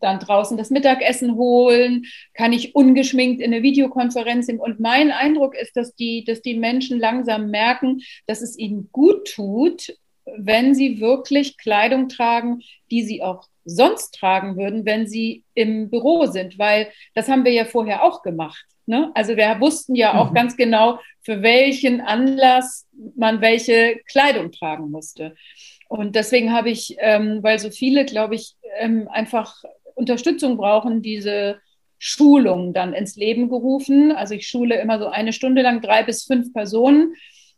dann 0.00 0.18
draußen 0.18 0.58
das 0.58 0.70
Mittagessen 0.70 1.36
holen? 1.36 2.04
Kann 2.34 2.52
ich 2.52 2.74
ungeschminkt 2.74 3.40
in 3.40 3.54
eine 3.54 3.62
Videokonferenz 3.62 4.46
nehmen? 4.46 4.60
Und 4.60 4.80
mein 4.80 5.10
Eindruck 5.10 5.54
ist, 5.54 5.76
dass 5.76 5.94
die, 5.94 6.24
dass 6.24 6.42
die 6.42 6.58
Menschen 6.58 6.98
langsam 6.98 7.50
merken, 7.50 8.02
dass 8.26 8.42
es 8.42 8.58
ihnen 8.58 8.90
gut 8.92 9.26
tut, 9.34 9.94
wenn 10.36 10.74
sie 10.74 11.00
wirklich 11.00 11.58
Kleidung 11.58 12.08
tragen, 12.08 12.62
die 12.90 13.02
sie 13.02 13.22
auch 13.22 13.48
sonst 13.64 14.14
tragen 14.14 14.56
würden, 14.56 14.84
wenn 14.84 15.06
sie 15.06 15.44
im 15.54 15.90
Büro 15.90 16.26
sind, 16.26 16.58
weil 16.58 16.88
das 17.14 17.28
haben 17.28 17.44
wir 17.44 17.52
ja 17.52 17.64
vorher 17.64 18.04
auch 18.04 18.22
gemacht. 18.22 18.64
Ne? 18.86 19.10
Also 19.14 19.36
wir 19.36 19.60
wussten 19.60 19.94
ja 19.94 20.18
auch 20.20 20.30
mhm. 20.30 20.34
ganz 20.34 20.56
genau, 20.56 20.98
für 21.22 21.42
welchen 21.42 22.00
Anlass 22.00 22.86
man 23.16 23.40
welche 23.40 24.00
Kleidung 24.06 24.52
tragen 24.52 24.90
musste. 24.90 25.34
Und 25.88 26.16
deswegen 26.16 26.52
habe 26.52 26.70
ich, 26.70 26.96
ähm, 26.98 27.42
weil 27.42 27.58
so 27.58 27.70
viele, 27.70 28.04
glaube 28.04 28.34
ich, 28.34 28.56
ähm, 28.78 29.08
einfach 29.08 29.62
Unterstützung 29.94 30.56
brauchen, 30.56 31.02
diese 31.02 31.60
Schulung 31.98 32.74
dann 32.74 32.92
ins 32.92 33.16
Leben 33.16 33.48
gerufen. 33.48 34.12
Also 34.12 34.34
ich 34.34 34.46
schule 34.46 34.78
immer 34.80 34.98
so 34.98 35.06
eine 35.06 35.32
Stunde 35.32 35.62
lang 35.62 35.80
drei 35.80 36.02
bis 36.02 36.24
fünf 36.24 36.52
Personen 36.52 37.14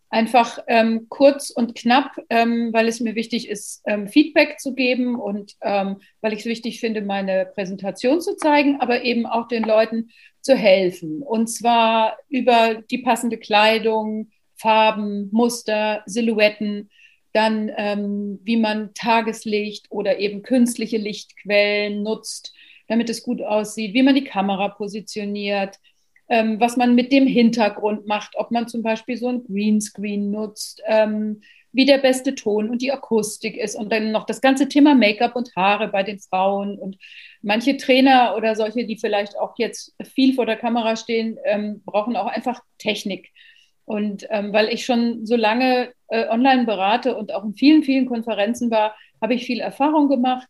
einfach 0.08 0.58
ähm, 0.68 1.06
kurz 1.08 1.50
und 1.50 1.74
knapp, 1.74 2.16
ähm, 2.30 2.72
weil 2.72 2.88
es 2.88 3.00
mir 3.00 3.14
wichtig 3.14 3.48
ist, 3.48 3.82
ähm, 3.86 4.08
Feedback 4.08 4.60
zu 4.60 4.74
geben 4.74 5.16
und 5.16 5.56
ähm, 5.62 5.96
weil 6.20 6.32
ich 6.32 6.40
es 6.40 6.46
wichtig 6.46 6.80
finde, 6.80 7.02
meine 7.02 7.46
Präsentation 7.46 8.20
zu 8.20 8.36
zeigen, 8.36 8.80
aber 8.80 9.02
eben 9.02 9.26
auch 9.26 9.48
den 9.48 9.64
Leuten 9.64 10.10
zu 10.40 10.54
helfen. 10.54 11.22
Und 11.22 11.48
zwar 11.48 12.18
über 12.28 12.82
die 12.90 12.98
passende 12.98 13.36
Kleidung, 13.36 14.30
Farben, 14.54 15.28
Muster, 15.32 16.02
Silhouetten, 16.06 16.88
dann 17.32 17.70
ähm, 17.76 18.40
wie 18.44 18.56
man 18.56 18.94
Tageslicht 18.94 19.86
oder 19.90 20.18
eben 20.18 20.42
künstliche 20.42 20.96
Lichtquellen 20.96 22.02
nutzt, 22.02 22.54
damit 22.88 23.10
es 23.10 23.22
gut 23.22 23.42
aussieht, 23.42 23.92
wie 23.92 24.02
man 24.02 24.14
die 24.14 24.24
Kamera 24.24 24.68
positioniert, 24.68 25.78
ähm, 26.28 26.58
was 26.60 26.76
man 26.76 26.94
mit 26.94 27.12
dem 27.12 27.26
Hintergrund 27.26 28.06
macht, 28.06 28.32
ob 28.36 28.50
man 28.50 28.68
zum 28.68 28.82
Beispiel 28.82 29.16
so 29.16 29.28
ein 29.28 29.44
Greenscreen 29.44 30.30
nutzt, 30.30 30.82
ähm, 30.86 31.42
wie 31.72 31.84
der 31.84 31.98
beste 31.98 32.34
Ton 32.34 32.70
und 32.70 32.80
die 32.80 32.90
Akustik 32.90 33.56
ist 33.56 33.76
und 33.76 33.92
dann 33.92 34.10
noch 34.10 34.24
das 34.24 34.40
ganze 34.40 34.68
Thema 34.68 34.94
Make-up 34.94 35.36
und 35.36 35.54
Haare 35.54 35.88
bei 35.88 36.02
den 36.02 36.18
Frauen 36.18 36.78
und 36.78 36.96
manche 37.42 37.76
Trainer 37.76 38.34
oder 38.34 38.56
solche, 38.56 38.86
die 38.86 38.96
vielleicht 38.96 39.38
auch 39.38 39.54
jetzt 39.58 39.94
viel 40.02 40.34
vor 40.34 40.46
der 40.46 40.56
Kamera 40.56 40.96
stehen, 40.96 41.38
ähm, 41.44 41.82
brauchen 41.84 42.16
auch 42.16 42.26
einfach 42.26 42.62
Technik. 42.78 43.30
Und 43.84 44.26
ähm, 44.30 44.52
weil 44.52 44.68
ich 44.68 44.84
schon 44.84 45.26
so 45.26 45.36
lange 45.36 45.92
äh, 46.08 46.26
online 46.28 46.64
berate 46.64 47.14
und 47.14 47.32
auch 47.32 47.44
in 47.44 47.54
vielen, 47.54 47.82
vielen 47.82 48.06
Konferenzen 48.06 48.70
war, 48.70 48.96
habe 49.20 49.34
ich 49.34 49.44
viel 49.44 49.60
Erfahrung 49.60 50.08
gemacht, 50.08 50.48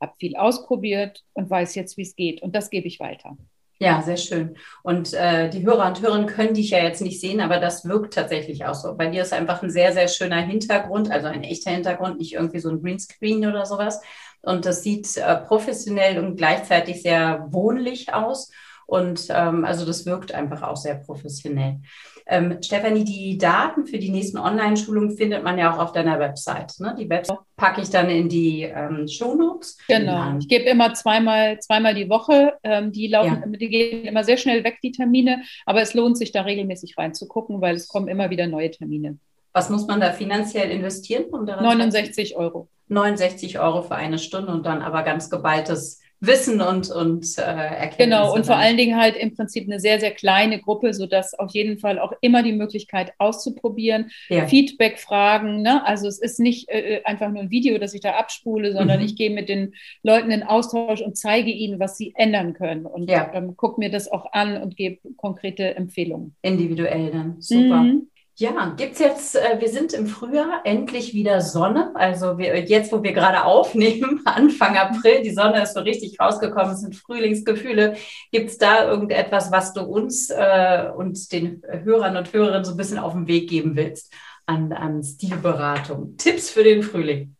habe 0.00 0.14
viel 0.18 0.36
ausprobiert 0.36 1.22
und 1.32 1.48
weiß 1.48 1.74
jetzt, 1.76 1.96
wie 1.96 2.02
es 2.02 2.16
geht. 2.16 2.42
Und 2.42 2.56
das 2.56 2.70
gebe 2.70 2.88
ich 2.88 2.98
weiter. 2.98 3.36
Ja, 3.82 4.02
sehr 4.02 4.18
schön. 4.18 4.56
Und 4.82 5.14
äh, 5.14 5.48
die 5.48 5.64
Hörer 5.64 5.86
und 5.86 6.02
Hörerinnen 6.02 6.26
können 6.26 6.52
dich 6.52 6.68
ja 6.68 6.82
jetzt 6.82 7.00
nicht 7.00 7.18
sehen, 7.18 7.40
aber 7.40 7.58
das 7.58 7.86
wirkt 7.88 8.12
tatsächlich 8.12 8.66
auch 8.66 8.74
so. 8.74 8.94
Bei 8.94 9.06
dir 9.06 9.22
ist 9.22 9.32
einfach 9.32 9.62
ein 9.62 9.70
sehr, 9.70 9.94
sehr 9.94 10.06
schöner 10.08 10.42
Hintergrund, 10.42 11.10
also 11.10 11.28
ein 11.28 11.42
echter 11.44 11.70
Hintergrund, 11.70 12.18
nicht 12.18 12.34
irgendwie 12.34 12.58
so 12.58 12.68
ein 12.68 12.82
Greenscreen 12.82 13.46
oder 13.46 13.64
sowas. 13.64 14.02
Und 14.42 14.66
das 14.66 14.82
sieht 14.82 15.16
äh, 15.16 15.36
professionell 15.36 16.22
und 16.22 16.36
gleichzeitig 16.36 17.00
sehr 17.00 17.46
wohnlich 17.52 18.12
aus. 18.12 18.50
Und 18.86 19.28
ähm, 19.30 19.64
also 19.64 19.86
das 19.86 20.04
wirkt 20.04 20.34
einfach 20.34 20.62
auch 20.62 20.76
sehr 20.76 20.96
professionell. 20.96 21.80
Ähm, 22.26 22.58
Stefanie, 22.62 23.04
die 23.04 23.38
Daten 23.38 23.86
für 23.86 23.98
die 23.98 24.10
nächsten 24.10 24.38
Online-Schulungen 24.38 25.16
findet 25.16 25.42
man 25.42 25.58
ja 25.58 25.72
auch 25.72 25.78
auf 25.78 25.92
deiner 25.92 26.18
Website. 26.18 26.74
Ne? 26.78 26.94
Die 26.98 27.08
Website 27.08 27.38
packe 27.56 27.80
ich 27.80 27.90
dann 27.90 28.08
in 28.08 28.28
die 28.28 28.62
ähm, 28.62 29.06
Shownotes. 29.08 29.78
Genau. 29.88 30.38
Ich 30.38 30.48
gebe 30.48 30.64
immer 30.64 30.94
zweimal, 30.94 31.58
zweimal 31.60 31.94
die 31.94 32.08
Woche. 32.08 32.54
Ähm, 32.62 32.92
die, 32.92 33.08
laufen, 33.08 33.42
ja. 33.52 33.58
die 33.58 33.68
gehen 33.68 34.04
immer 34.04 34.24
sehr 34.24 34.36
schnell 34.36 34.64
weg, 34.64 34.78
die 34.82 34.92
Termine. 34.92 35.42
Aber 35.66 35.82
es 35.82 35.94
lohnt 35.94 36.18
sich 36.18 36.32
da 36.32 36.42
regelmäßig 36.42 36.96
reinzugucken, 36.98 37.60
weil 37.60 37.76
es 37.76 37.88
kommen 37.88 38.08
immer 38.08 38.30
wieder 38.30 38.46
neue 38.46 38.70
Termine. 38.70 39.18
Was 39.52 39.68
muss 39.68 39.86
man 39.86 40.00
da 40.00 40.12
finanziell 40.12 40.70
investieren? 40.70 41.24
Um 41.32 41.44
69 41.44 42.36
Euro. 42.36 42.68
69 42.88 43.58
Euro 43.58 43.82
für 43.82 43.94
eine 43.94 44.18
Stunde 44.18 44.52
und 44.52 44.66
dann 44.66 44.82
aber 44.82 45.02
ganz 45.02 45.30
geballtes 45.30 45.99
Wissen 46.20 46.60
und, 46.60 46.90
und 46.90 47.26
äh, 47.38 47.42
Erkenntnisse. 47.42 47.96
Genau, 47.98 48.34
und 48.34 48.44
vor 48.44 48.56
allen 48.56 48.76
Dingen 48.76 49.00
halt 49.00 49.16
im 49.16 49.34
Prinzip 49.34 49.64
eine 49.64 49.80
sehr, 49.80 49.98
sehr 50.00 50.10
kleine 50.10 50.60
Gruppe, 50.60 50.92
sodass 50.92 51.32
auf 51.32 51.52
jeden 51.52 51.78
Fall 51.78 51.98
auch 51.98 52.12
immer 52.20 52.42
die 52.42 52.52
Möglichkeit 52.52 53.14
auszuprobieren, 53.18 54.10
ja. 54.28 54.46
Feedback 54.46 54.98
fragen. 54.98 55.62
Ne? 55.62 55.84
Also 55.86 56.08
es 56.08 56.18
ist 56.18 56.38
nicht 56.38 56.68
äh, 56.68 56.96
äh, 56.96 57.04
einfach 57.04 57.30
nur 57.30 57.42
ein 57.42 57.50
Video, 57.50 57.78
das 57.78 57.94
ich 57.94 58.02
da 58.02 58.12
abspule, 58.12 58.72
sondern 58.72 59.00
mhm. 59.00 59.06
ich 59.06 59.16
gehe 59.16 59.30
mit 59.30 59.48
den 59.48 59.74
Leuten 60.02 60.30
in 60.30 60.42
Austausch 60.42 61.00
und 61.00 61.16
zeige 61.16 61.50
ihnen, 61.50 61.80
was 61.80 61.96
sie 61.96 62.12
ändern 62.16 62.52
können. 62.52 62.84
Und 62.84 63.08
ja. 63.08 63.30
ähm, 63.32 63.56
gucke 63.56 63.80
mir 63.80 63.90
das 63.90 64.10
auch 64.12 64.32
an 64.32 64.60
und 64.60 64.76
gebe 64.76 64.98
konkrete 65.16 65.74
Empfehlungen. 65.74 66.36
Individuell 66.42 67.10
dann, 67.10 67.40
super. 67.40 67.82
Mhm. 67.82 68.08
Ja, 68.40 68.72
gibt 68.74 68.94
es 68.94 69.00
jetzt, 69.00 69.36
äh, 69.36 69.60
wir 69.60 69.68
sind 69.68 69.92
im 69.92 70.06
Frühjahr 70.06 70.62
endlich 70.64 71.12
wieder 71.12 71.42
Sonne. 71.42 71.94
Also 71.94 72.38
wir, 72.38 72.58
jetzt, 72.58 72.90
wo 72.90 73.02
wir 73.02 73.12
gerade 73.12 73.44
aufnehmen, 73.44 74.22
Anfang 74.24 74.78
April, 74.78 75.20
die 75.22 75.34
Sonne 75.34 75.62
ist 75.62 75.74
so 75.74 75.80
richtig 75.80 76.18
rausgekommen, 76.18 76.72
es 76.72 76.80
sind 76.80 76.96
Frühlingsgefühle. 76.96 77.96
Gibt 78.32 78.48
es 78.48 78.56
da 78.56 78.88
irgendetwas, 78.88 79.52
was 79.52 79.74
du 79.74 79.82
uns 79.82 80.30
äh, 80.30 80.88
und 80.96 81.30
den 81.32 81.62
Hörern 81.68 82.16
und 82.16 82.32
Hörerinnen 82.32 82.64
so 82.64 82.70
ein 82.70 82.78
bisschen 82.78 82.98
auf 82.98 83.12
den 83.12 83.28
Weg 83.28 83.50
geben 83.50 83.76
willst 83.76 84.10
an, 84.46 84.72
an 84.72 85.02
Stilberatung? 85.02 86.16
Tipps 86.16 86.48
für 86.48 86.64
den 86.64 86.82
Frühling? 86.82 87.36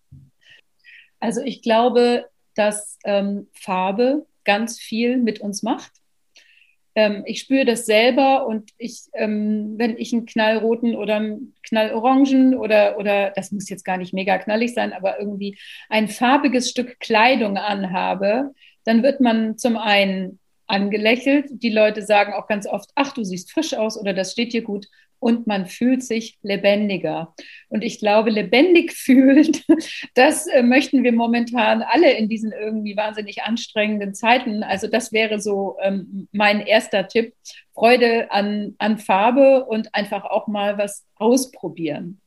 Also 1.18 1.40
ich 1.40 1.62
glaube, 1.62 2.26
dass 2.56 2.98
ähm, 3.04 3.48
Farbe 3.54 4.26
ganz 4.44 4.78
viel 4.78 5.16
mit 5.16 5.40
uns 5.40 5.62
macht 5.62 5.92
ähm, 6.94 7.22
ich 7.26 7.40
spüre 7.40 7.64
das 7.64 7.86
selber 7.86 8.46
und 8.46 8.70
ich, 8.78 9.02
ähm, 9.14 9.74
wenn 9.76 9.96
ich 9.96 10.12
einen 10.12 10.26
knallroten 10.26 10.96
oder 10.96 11.16
einen 11.16 11.54
knallorangen 11.62 12.56
oder, 12.56 12.98
oder 12.98 13.30
das 13.30 13.52
muss 13.52 13.68
jetzt 13.68 13.84
gar 13.84 13.96
nicht 13.96 14.12
mega 14.12 14.38
knallig 14.38 14.74
sein, 14.74 14.92
aber 14.92 15.18
irgendwie 15.18 15.58
ein 15.88 16.08
farbiges 16.08 16.70
Stück 16.70 16.98
Kleidung 17.00 17.56
anhabe, 17.56 18.52
dann 18.84 19.02
wird 19.02 19.20
man 19.20 19.56
zum 19.58 19.76
einen 19.76 20.38
angelächelt. 20.66 21.46
Die 21.50 21.70
Leute 21.70 22.02
sagen 22.02 22.32
auch 22.32 22.46
ganz 22.46 22.66
oft, 22.66 22.90
ach, 22.94 23.12
du 23.12 23.24
siehst 23.24 23.52
frisch 23.52 23.74
aus 23.74 23.98
oder 23.98 24.14
das 24.14 24.32
steht 24.32 24.52
dir 24.52 24.62
gut 24.62 24.86
und 25.20 25.46
man 25.46 25.66
fühlt 25.66 26.02
sich 26.02 26.38
lebendiger. 26.42 27.34
Und 27.68 27.84
ich 27.84 28.00
glaube, 28.00 28.30
lebendig 28.30 28.92
fühlt, 28.96 29.62
das 30.14 30.46
äh, 30.48 30.62
möchten 30.62 31.04
wir 31.04 31.12
momentan 31.12 31.82
alle 31.82 32.12
in 32.12 32.28
diesen 32.28 32.52
irgendwie 32.52 32.96
wahnsinnig 32.96 33.42
anstrengenden 33.42 34.14
Zeiten. 34.14 34.62
Also 34.62 34.88
das 34.88 35.12
wäre 35.12 35.40
so 35.40 35.76
ähm, 35.82 36.28
mein 36.32 36.60
erster 36.60 37.06
Tipp. 37.06 37.34
Freude 37.72 38.30
an, 38.30 38.74
an 38.78 38.98
Farbe 38.98 39.64
und 39.64 39.94
einfach 39.94 40.24
auch 40.24 40.48
mal 40.48 40.76
was 40.76 41.06
ausprobieren. 41.14 42.20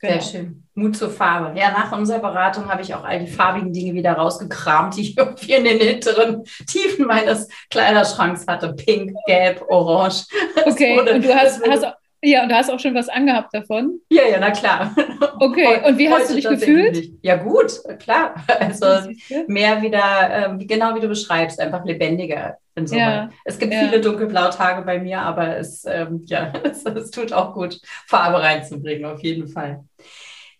Genau. 0.00 0.20
Sehr 0.20 0.22
schön. 0.22 0.62
Mut 0.74 0.96
zur 0.96 1.10
Farbe. 1.10 1.58
Ja, 1.58 1.72
nach 1.72 1.90
unserer 1.90 2.20
Beratung 2.20 2.70
habe 2.70 2.82
ich 2.82 2.94
auch 2.94 3.02
all 3.02 3.18
die 3.18 3.26
farbigen 3.26 3.72
Dinge 3.72 3.94
wieder 3.94 4.12
rausgekramt, 4.12 4.96
die 4.96 5.02
ich 5.02 5.18
irgendwie 5.18 5.54
in 5.54 5.64
den 5.64 5.78
hinteren 5.78 6.44
Tiefen 6.66 7.06
meines 7.06 7.48
Kleiderschranks 7.70 8.46
hatte. 8.46 8.74
Pink, 8.74 9.12
gelb, 9.26 9.64
orange. 9.68 10.26
Okay, 10.66 10.96
wurde, 10.96 11.14
und 11.14 11.24
du 11.24 11.34
hast, 11.34 11.60
hast, 11.66 11.86
ja, 12.22 12.42
und 12.42 12.48
du 12.48 12.54
hast 12.54 12.70
auch 12.70 12.80
schon 12.80 12.94
was 12.94 13.08
angehabt 13.08 13.54
davon? 13.54 14.00
Ja, 14.10 14.22
ja, 14.26 14.38
na 14.40 14.50
klar. 14.50 14.94
Okay, 15.40 15.86
und 15.86 15.98
wie 15.98 16.08
hast 16.10 16.30
du 16.30 16.34
dich 16.34 16.48
gefühlt? 16.48 17.12
Ja, 17.22 17.36
gut, 17.36 17.80
klar. 18.00 18.34
Also 18.58 18.86
mehr 19.46 19.82
wieder, 19.82 20.50
äh, 20.52 20.64
genau 20.64 20.96
wie 20.96 21.00
du 21.00 21.06
beschreibst, 21.06 21.60
einfach 21.60 21.84
lebendiger. 21.84 22.56
Ja, 22.90 23.30
es 23.44 23.58
gibt 23.58 23.72
ja. 23.72 23.80
viele 23.80 24.00
dunkelblaue 24.00 24.50
Tage 24.50 24.82
bei 24.82 24.98
mir, 24.98 25.20
aber 25.20 25.56
es, 25.56 25.84
ähm, 25.84 26.24
ja, 26.26 26.52
es, 26.64 26.84
es 26.84 27.10
tut 27.10 27.32
auch 27.32 27.54
gut, 27.54 27.80
Farbe 28.06 28.40
reinzubringen, 28.40 29.04
auf 29.04 29.22
jeden 29.22 29.48
Fall. 29.48 29.84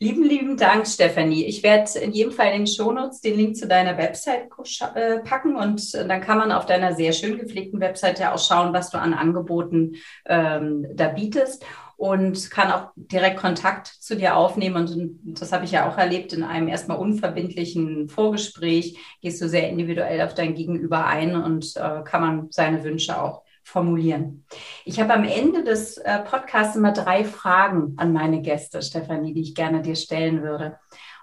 Lieben, 0.00 0.22
lieben 0.22 0.56
Dank, 0.56 0.87
Stefanie. 0.87 1.44
Ich 1.46 1.64
werde 1.64 1.98
in 1.98 2.12
jedem 2.12 2.30
Fall 2.30 2.52
in 2.52 2.58
den 2.58 2.66
Shownotes 2.68 3.20
den 3.20 3.37
Link 3.37 3.56
zu 3.56 3.66
deiner 3.66 3.98
Website 3.98 4.48
äh, 4.94 5.18
packen 5.18 5.56
und 5.56 5.92
dann 5.92 6.20
kann 6.20 6.38
man 6.38 6.52
auf 6.52 6.66
deiner 6.66 6.94
sehr 6.94 7.12
schön 7.12 7.37
gepflegten 7.37 7.80
Website 7.80 8.24
auch 8.24 8.38
schauen, 8.38 8.72
was 8.72 8.90
du 8.90 8.98
an 8.98 9.12
Angeboten 9.12 9.96
ähm, 10.24 10.87
da 10.94 11.08
bietest 11.08 11.64
und 11.96 12.48
kann 12.52 12.70
auch 12.70 12.90
direkt 12.94 13.38
Kontakt 13.38 13.88
zu 13.88 14.14
dir 14.14 14.37
aufnehmen. 14.37 14.87
Und 14.87 15.40
das 15.40 15.50
habe 15.50 15.64
ich 15.64 15.72
ja 15.72 15.90
auch 15.90 15.98
erlebt 15.98 16.32
in 16.32 16.44
einem 16.44 16.68
erstmal 16.68 16.98
unverbindlichen 16.98 18.08
Vorgespräch. 18.08 18.96
Gehst 19.20 19.42
du 19.42 19.48
sehr 19.48 19.68
individuell 19.68 20.20
auf 20.22 20.32
dein 20.32 20.54
Gegenüber 20.54 21.06
ein 21.06 21.34
und 21.34 21.76
äh, 21.76 22.04
kann 22.04 22.20
man 22.20 22.46
seine 22.50 22.84
Wünsche 22.84 23.20
auch 23.20 23.42
formulieren. 23.68 24.44
Ich 24.85 24.98
habe 24.98 25.14
am 25.14 25.24
Ende 25.24 25.62
des 25.62 25.98
äh, 25.98 26.20
Podcasts 26.20 26.76
immer 26.76 26.92
drei 26.92 27.24
Fragen 27.24 27.94
an 27.96 28.12
meine 28.12 28.42
Gäste, 28.42 28.83
Stefanie, 28.83 29.35
die 29.35 29.42
ich 29.42 29.54
gerne 29.54 29.83
dir 29.83 29.96
stellen 29.96 30.42
würde. 30.42 30.78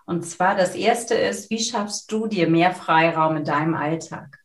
Und 0.06 0.26
zwar 0.26 0.56
das 0.56 0.76
erste 0.76 1.16
ist, 1.16 1.50
wie 1.50 1.60
schaffst 1.60 2.12
du 2.12 2.28
dir 2.28 2.48
mehr 2.48 2.72
Freiraum 2.74 3.38
in 3.38 3.44
deinem 3.44 3.74
Alltag? 3.74 4.40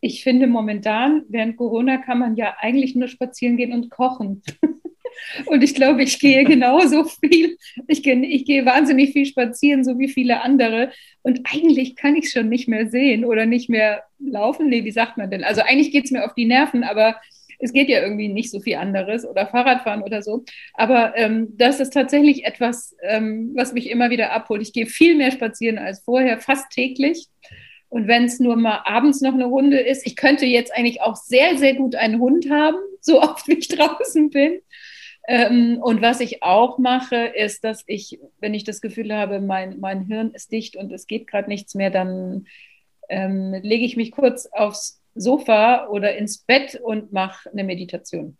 Ich 0.00 0.22
finde 0.22 0.46
momentan, 0.46 1.24
während 1.28 1.56
Corona 1.56 1.96
kann 1.96 2.20
man 2.20 2.36
ja 2.36 2.54
eigentlich 2.60 2.94
nur 2.94 3.08
spazieren 3.08 3.56
gehen 3.56 3.72
und 3.72 3.90
kochen. 3.90 4.42
Und 5.46 5.62
ich 5.62 5.74
glaube, 5.74 6.02
ich 6.02 6.18
gehe 6.18 6.44
genauso 6.44 7.04
viel. 7.04 7.56
Ich 7.86 8.02
gehe, 8.02 8.24
ich 8.24 8.44
gehe 8.44 8.64
wahnsinnig 8.64 9.12
viel 9.12 9.26
spazieren, 9.26 9.84
so 9.84 9.98
wie 9.98 10.08
viele 10.08 10.42
andere. 10.42 10.90
Und 11.22 11.40
eigentlich 11.52 11.96
kann 11.96 12.16
ich 12.16 12.26
es 12.26 12.32
schon 12.32 12.48
nicht 12.48 12.68
mehr 12.68 12.88
sehen 12.88 13.24
oder 13.24 13.46
nicht 13.46 13.68
mehr 13.68 14.04
laufen. 14.18 14.68
Nee, 14.68 14.84
wie 14.84 14.90
sagt 14.90 15.16
man 15.16 15.30
denn? 15.30 15.44
Also 15.44 15.62
eigentlich 15.62 15.92
geht 15.92 16.06
es 16.06 16.10
mir 16.10 16.24
auf 16.24 16.34
die 16.34 16.46
Nerven, 16.46 16.84
aber 16.84 17.16
es 17.58 17.72
geht 17.72 17.88
ja 17.88 18.02
irgendwie 18.02 18.28
nicht 18.28 18.50
so 18.50 18.60
viel 18.60 18.76
anderes 18.76 19.26
oder 19.26 19.46
Fahrradfahren 19.46 20.02
oder 20.02 20.22
so. 20.22 20.44
Aber 20.74 21.16
ähm, 21.16 21.48
das 21.56 21.80
ist 21.80 21.92
tatsächlich 21.92 22.44
etwas, 22.44 22.94
ähm, 23.02 23.52
was 23.54 23.72
mich 23.72 23.90
immer 23.90 24.10
wieder 24.10 24.32
abholt. 24.32 24.62
Ich 24.62 24.72
gehe 24.72 24.86
viel 24.86 25.16
mehr 25.16 25.30
spazieren 25.30 25.78
als 25.78 26.00
vorher, 26.00 26.38
fast 26.38 26.70
täglich. 26.70 27.28
Und 27.88 28.08
wenn 28.08 28.24
es 28.24 28.40
nur 28.40 28.56
mal 28.56 28.82
abends 28.84 29.20
noch 29.20 29.34
eine 29.34 29.46
Runde 29.46 29.78
ist, 29.78 30.06
ich 30.06 30.16
könnte 30.16 30.44
jetzt 30.44 30.74
eigentlich 30.74 31.00
auch 31.00 31.16
sehr, 31.16 31.56
sehr 31.56 31.74
gut 31.74 31.94
einen 31.94 32.20
Hund 32.20 32.50
haben, 32.50 32.76
so 33.00 33.22
oft 33.22 33.46
wie 33.48 33.54
ich 33.54 33.68
draußen 33.68 34.30
bin. 34.30 34.60
Ähm, 35.26 35.78
und 35.82 36.02
was 36.02 36.20
ich 36.20 36.42
auch 36.42 36.78
mache, 36.78 37.16
ist, 37.16 37.64
dass 37.64 37.82
ich, 37.86 38.20
wenn 38.40 38.54
ich 38.54 38.64
das 38.64 38.80
Gefühl 38.80 39.12
habe, 39.12 39.40
mein, 39.40 39.80
mein 39.80 40.02
Hirn 40.02 40.30
ist 40.32 40.52
dicht 40.52 40.76
und 40.76 40.92
es 40.92 41.06
geht 41.06 41.26
gerade 41.26 41.48
nichts 41.48 41.74
mehr, 41.74 41.90
dann 41.90 42.46
ähm, 43.08 43.52
lege 43.62 43.84
ich 43.84 43.96
mich 43.96 44.12
kurz 44.12 44.46
aufs 44.52 45.02
Sofa 45.14 45.88
oder 45.88 46.16
ins 46.16 46.38
Bett 46.38 46.80
und 46.82 47.12
mache 47.12 47.50
eine 47.50 47.64
Meditation. 47.64 48.36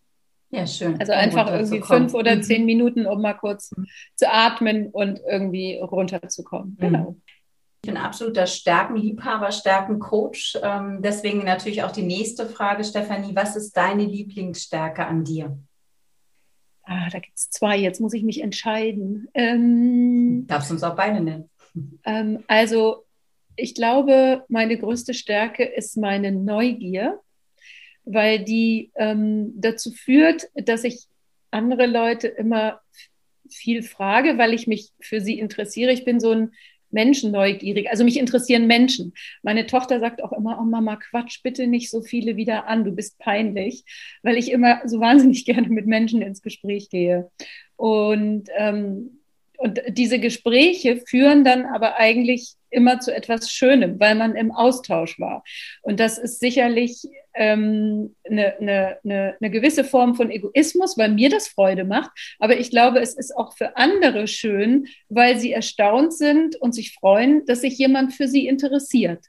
Ja, 0.50 0.66
schön. 0.66 1.00
Also 1.00 1.12
einfach 1.12 1.50
irgendwie 1.52 1.82
fünf 1.82 2.14
oder 2.14 2.36
mhm. 2.36 2.42
zehn 2.42 2.64
Minuten, 2.64 3.06
um 3.06 3.20
mal 3.20 3.34
kurz 3.34 3.72
mhm. 3.76 3.86
zu 4.14 4.32
atmen 4.32 4.88
und 4.90 5.20
irgendwie 5.28 5.78
runterzukommen. 5.78 6.76
Mhm. 6.78 6.84
Genau. 6.84 7.16
Ich 7.82 7.92
bin 7.92 7.96
absoluter 7.96 8.46
Stärkenliebhaber, 8.46 9.50
Stärkencoach. 9.50 10.58
Ähm, 10.62 11.00
deswegen 11.02 11.44
natürlich 11.44 11.82
auch 11.82 11.92
die 11.92 12.02
nächste 12.02 12.46
Frage, 12.46 12.84
Stefanie. 12.84 13.34
Was 13.34 13.56
ist 13.56 13.76
deine 13.76 14.04
Lieblingsstärke 14.04 15.04
an 15.06 15.24
dir? 15.24 15.58
Ah, 16.86 17.08
da 17.10 17.18
gibt 17.18 17.36
es 17.36 17.50
zwei, 17.50 17.76
jetzt 17.76 18.00
muss 18.00 18.14
ich 18.14 18.22
mich 18.22 18.40
entscheiden. 18.40 19.28
Ähm, 19.34 20.46
Darfst 20.46 20.70
du 20.70 20.74
uns 20.74 20.84
auch 20.84 20.94
beide 20.94 21.20
nennen? 21.20 21.50
Ähm, 22.04 22.44
also, 22.46 23.04
ich 23.56 23.74
glaube, 23.74 24.44
meine 24.48 24.78
größte 24.78 25.12
Stärke 25.12 25.64
ist 25.64 25.96
meine 25.96 26.30
Neugier, 26.30 27.20
weil 28.04 28.44
die 28.44 28.92
ähm, 28.94 29.52
dazu 29.56 29.90
führt, 29.90 30.48
dass 30.54 30.84
ich 30.84 31.06
andere 31.50 31.86
Leute 31.86 32.28
immer 32.28 32.80
viel 33.50 33.82
frage, 33.82 34.38
weil 34.38 34.54
ich 34.54 34.68
mich 34.68 34.90
für 35.00 35.20
sie 35.20 35.40
interessiere. 35.40 35.90
Ich 35.92 36.04
bin 36.04 36.20
so 36.20 36.30
ein 36.30 36.52
Menschen 36.90 37.32
neugierig. 37.32 37.90
Also 37.90 38.04
mich 38.04 38.18
interessieren 38.18 38.66
Menschen. 38.66 39.14
Meine 39.42 39.66
Tochter 39.66 40.00
sagt 40.00 40.22
auch 40.22 40.32
immer, 40.32 40.58
oh 40.60 40.64
Mama, 40.64 40.96
quatsch 40.96 41.42
bitte 41.42 41.66
nicht 41.66 41.90
so 41.90 42.02
viele 42.02 42.36
wieder 42.36 42.66
an, 42.66 42.84
du 42.84 42.92
bist 42.92 43.18
peinlich, 43.18 43.84
weil 44.22 44.36
ich 44.36 44.50
immer 44.50 44.80
so 44.86 45.00
wahnsinnig 45.00 45.44
gerne 45.46 45.68
mit 45.68 45.86
Menschen 45.86 46.22
ins 46.22 46.42
Gespräch 46.42 46.90
gehe. 46.90 47.30
Und, 47.76 48.48
ähm, 48.56 49.20
und 49.58 49.80
diese 49.88 50.18
Gespräche 50.18 51.02
führen 51.06 51.44
dann 51.44 51.64
aber 51.64 51.96
eigentlich 51.96 52.54
immer 52.70 53.00
zu 53.00 53.14
etwas 53.14 53.50
Schönem, 53.50 53.98
weil 53.98 54.14
man 54.14 54.36
im 54.36 54.52
Austausch 54.52 55.18
war. 55.18 55.44
Und 55.82 55.98
das 55.98 56.18
ist 56.18 56.40
sicherlich 56.40 57.02
ähm, 57.36 58.14
eine, 58.24 58.56
eine, 58.58 58.98
eine, 59.04 59.36
eine 59.40 59.50
gewisse 59.50 59.84
Form 59.84 60.14
von 60.14 60.30
Egoismus, 60.30 60.98
weil 60.98 61.10
mir 61.10 61.28
das 61.28 61.48
Freude 61.48 61.84
macht. 61.84 62.10
Aber 62.38 62.58
ich 62.58 62.70
glaube, 62.70 63.00
es 63.00 63.14
ist 63.14 63.36
auch 63.36 63.56
für 63.56 63.76
andere 63.76 64.26
schön, 64.26 64.86
weil 65.08 65.38
sie 65.38 65.52
erstaunt 65.52 66.12
sind 66.12 66.56
und 66.56 66.74
sich 66.74 66.94
freuen, 66.94 67.44
dass 67.46 67.60
sich 67.60 67.78
jemand 67.78 68.14
für 68.14 68.28
sie 68.28 68.46
interessiert. 68.46 69.20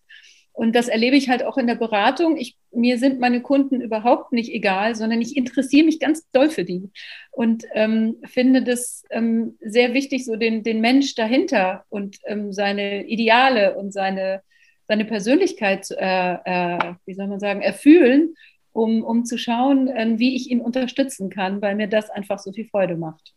Und 0.58 0.76
das 0.76 0.88
erlebe 0.88 1.15
ich 1.15 1.30
halt 1.30 1.43
auch 1.43 1.60
in 1.60 1.67
der 1.67 1.76
Beratung. 1.76 2.36
Ich, 2.36 2.58
mir 2.72 2.98
sind 2.98 3.20
meine 3.20 3.43
Kunden 3.43 3.80
überhaupt 3.80 4.34
nicht 4.34 4.52
egal, 4.52 4.96
sondern 4.96 5.22
ich 5.22 5.38
interessiere 5.38 5.86
mich 5.86 6.00
ganz 6.00 6.28
doll 6.32 6.50
für 6.50 6.63
die 6.63 6.89
und 7.30 7.65
ähm, 7.76 8.15
finde 8.26 8.63
das 8.63 9.04
ähm, 9.12 9.56
sehr 9.62 9.93
wichtig, 9.93 10.26
so 10.26 10.36
den, 10.36 10.63
den 10.63 10.82
Mensch 10.82 11.13
dahinter 11.13 11.86
und 11.89 12.17
ähm, 12.26 12.52
seine 12.54 13.06
Ideale 13.06 13.76
und 13.76 13.93
seine, 13.93 14.41
seine 14.88 15.06
Persönlichkeit, 15.06 15.89
äh, 15.91 16.34
äh, 16.34 16.93
wie 17.06 17.13
soll 17.13 17.28
man 17.28 17.39
sagen, 17.39 17.62
erfühlen, 17.62 18.36
um, 18.71 19.04
um 19.04 19.26
zu 19.26 19.38
schauen, 19.38 19.88
äh, 19.88 20.13
wie 20.17 20.36
ich 20.36 20.50
ihn 20.50 20.62
unterstützen 20.62 21.30
kann, 21.30 21.62
weil 21.62 21.76
mir 21.76 21.88
das 21.88 22.10
einfach 22.10 22.39
so 22.39 22.52
viel 22.52 22.67
Freude 22.67 22.95
macht 22.95 23.34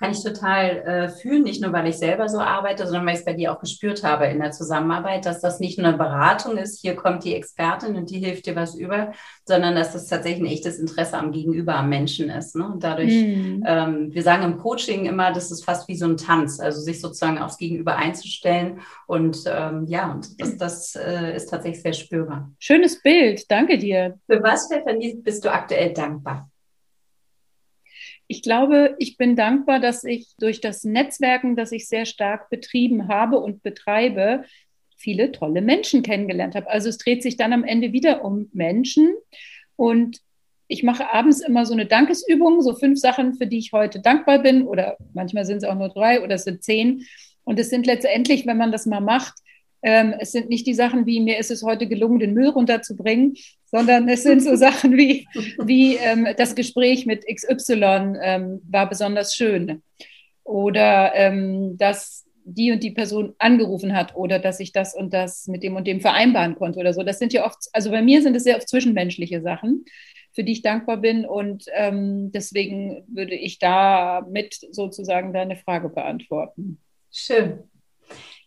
kann 0.00 0.12
ich 0.12 0.22
total 0.22 0.64
äh, 0.78 1.08
fühlen, 1.10 1.42
nicht 1.42 1.60
nur 1.62 1.74
weil 1.74 1.86
ich 1.86 1.98
selber 1.98 2.28
so 2.28 2.38
arbeite, 2.38 2.86
sondern 2.86 3.04
weil 3.04 3.14
ich 3.14 3.20
es 3.20 3.26
bei 3.26 3.34
dir 3.34 3.52
auch 3.52 3.60
gespürt 3.60 4.02
habe 4.02 4.26
in 4.26 4.40
der 4.40 4.50
Zusammenarbeit, 4.50 5.26
dass 5.26 5.42
das 5.42 5.60
nicht 5.60 5.78
nur 5.78 5.88
eine 5.88 5.98
Beratung 5.98 6.56
ist, 6.56 6.80
hier 6.80 6.96
kommt 6.96 7.24
die 7.24 7.34
Expertin 7.34 7.94
und 7.96 8.08
die 8.08 8.18
hilft 8.18 8.46
dir 8.46 8.56
was 8.56 8.74
über, 8.74 9.12
sondern 9.44 9.74
dass 9.74 9.92
das 9.92 10.06
tatsächlich 10.06 10.42
ein 10.42 10.52
echtes 10.52 10.78
Interesse 10.78 11.18
am 11.18 11.32
Gegenüber, 11.32 11.74
am 11.74 11.90
Menschen 11.90 12.30
ist. 12.30 12.56
Ne? 12.56 12.66
Und 12.66 12.82
dadurch, 12.82 13.12
mhm. 13.12 13.62
ähm, 13.66 14.08
wir 14.10 14.22
sagen 14.22 14.42
im 14.44 14.56
Coaching 14.56 15.04
immer, 15.04 15.32
das 15.32 15.50
ist 15.50 15.64
fast 15.64 15.86
wie 15.86 15.96
so 15.96 16.06
ein 16.06 16.16
Tanz, 16.16 16.60
also 16.60 16.80
sich 16.80 17.00
sozusagen 17.00 17.38
aufs 17.38 17.58
Gegenüber 17.58 17.96
einzustellen. 17.96 18.80
Und 19.06 19.44
ähm, 19.46 19.84
ja, 19.86 20.10
und 20.10 20.40
das, 20.40 20.56
das 20.56 20.96
äh, 20.96 21.36
ist 21.36 21.50
tatsächlich 21.50 21.82
sehr 21.82 21.92
spürbar. 21.92 22.50
Schönes 22.58 23.02
Bild, 23.02 23.50
danke 23.50 23.76
dir. 23.76 24.18
Für 24.26 24.42
was, 24.42 24.64
Stefanie, 24.64 25.16
bist 25.16 25.44
du 25.44 25.52
aktuell 25.52 25.92
dankbar? 25.92 26.49
Ich 28.30 28.42
glaube, 28.42 28.94
ich 29.00 29.16
bin 29.16 29.34
dankbar, 29.34 29.80
dass 29.80 30.04
ich 30.04 30.28
durch 30.38 30.60
das 30.60 30.84
Netzwerken, 30.84 31.56
das 31.56 31.72
ich 31.72 31.88
sehr 31.88 32.06
stark 32.06 32.48
betrieben 32.48 33.08
habe 33.08 33.40
und 33.40 33.64
betreibe, 33.64 34.44
viele 34.96 35.32
tolle 35.32 35.62
Menschen 35.62 36.04
kennengelernt 36.04 36.54
habe. 36.54 36.70
Also 36.70 36.88
es 36.88 36.98
dreht 36.98 37.24
sich 37.24 37.36
dann 37.36 37.52
am 37.52 37.64
Ende 37.64 37.92
wieder 37.92 38.24
um 38.24 38.48
Menschen. 38.52 39.12
Und 39.74 40.20
ich 40.68 40.84
mache 40.84 41.12
abends 41.12 41.40
immer 41.40 41.66
so 41.66 41.72
eine 41.72 41.86
Dankesübung, 41.86 42.62
so 42.62 42.76
fünf 42.76 43.00
Sachen, 43.00 43.34
für 43.34 43.48
die 43.48 43.58
ich 43.58 43.72
heute 43.72 43.98
dankbar 43.98 44.38
bin. 44.38 44.62
Oder 44.62 44.96
manchmal 45.12 45.44
sind 45.44 45.56
es 45.56 45.64
auch 45.64 45.74
nur 45.74 45.88
drei 45.88 46.22
oder 46.22 46.36
es 46.36 46.44
sind 46.44 46.62
zehn. 46.62 47.04
Und 47.42 47.58
es 47.58 47.68
sind 47.68 47.84
letztendlich, 47.84 48.46
wenn 48.46 48.58
man 48.58 48.70
das 48.70 48.86
mal 48.86 49.00
macht, 49.00 49.34
ähm, 49.82 50.14
es 50.18 50.32
sind 50.32 50.48
nicht 50.48 50.66
die 50.66 50.74
Sachen 50.74 51.06
wie, 51.06 51.20
mir 51.20 51.38
ist 51.38 51.50
es 51.50 51.62
heute 51.62 51.86
gelungen, 51.86 52.18
den 52.18 52.34
Müll 52.34 52.48
runterzubringen, 52.48 53.34
sondern 53.66 54.08
es 54.08 54.22
sind 54.22 54.42
so 54.42 54.56
Sachen 54.56 54.96
wie, 54.96 55.26
wie 55.64 55.96
ähm, 55.96 56.28
das 56.36 56.54
Gespräch 56.54 57.06
mit 57.06 57.24
XY 57.26 58.14
ähm, 58.22 58.60
war 58.68 58.88
besonders 58.88 59.34
schön. 59.34 59.82
Oder 60.44 61.14
ähm, 61.14 61.76
dass 61.78 62.26
die 62.44 62.72
und 62.72 62.82
die 62.82 62.90
Person 62.90 63.34
angerufen 63.38 63.94
hat 63.94 64.16
oder 64.16 64.38
dass 64.38 64.60
ich 64.60 64.72
das 64.72 64.94
und 64.94 65.12
das 65.12 65.46
mit 65.46 65.62
dem 65.62 65.76
und 65.76 65.86
dem 65.86 66.00
vereinbaren 66.00 66.56
konnte 66.56 66.80
oder 66.80 66.92
so. 66.92 67.02
Das 67.02 67.18
sind 67.18 67.32
ja 67.32 67.46
oft, 67.46 67.68
also 67.72 67.90
bei 67.90 68.02
mir 68.02 68.22
sind 68.22 68.34
es 68.34 68.44
sehr 68.44 68.56
oft 68.56 68.68
zwischenmenschliche 68.68 69.40
Sachen, 69.40 69.84
für 70.32 70.44
die 70.44 70.52
ich 70.52 70.62
dankbar 70.62 70.96
bin. 70.96 71.24
Und 71.24 71.66
ähm, 71.74 72.32
deswegen 72.32 73.04
würde 73.08 73.34
ich 73.34 73.58
da 73.58 74.26
mit 74.28 74.58
sozusagen 74.72 75.32
deine 75.32 75.56
Frage 75.56 75.88
beantworten. 75.88 76.80
Schön. 77.12 77.69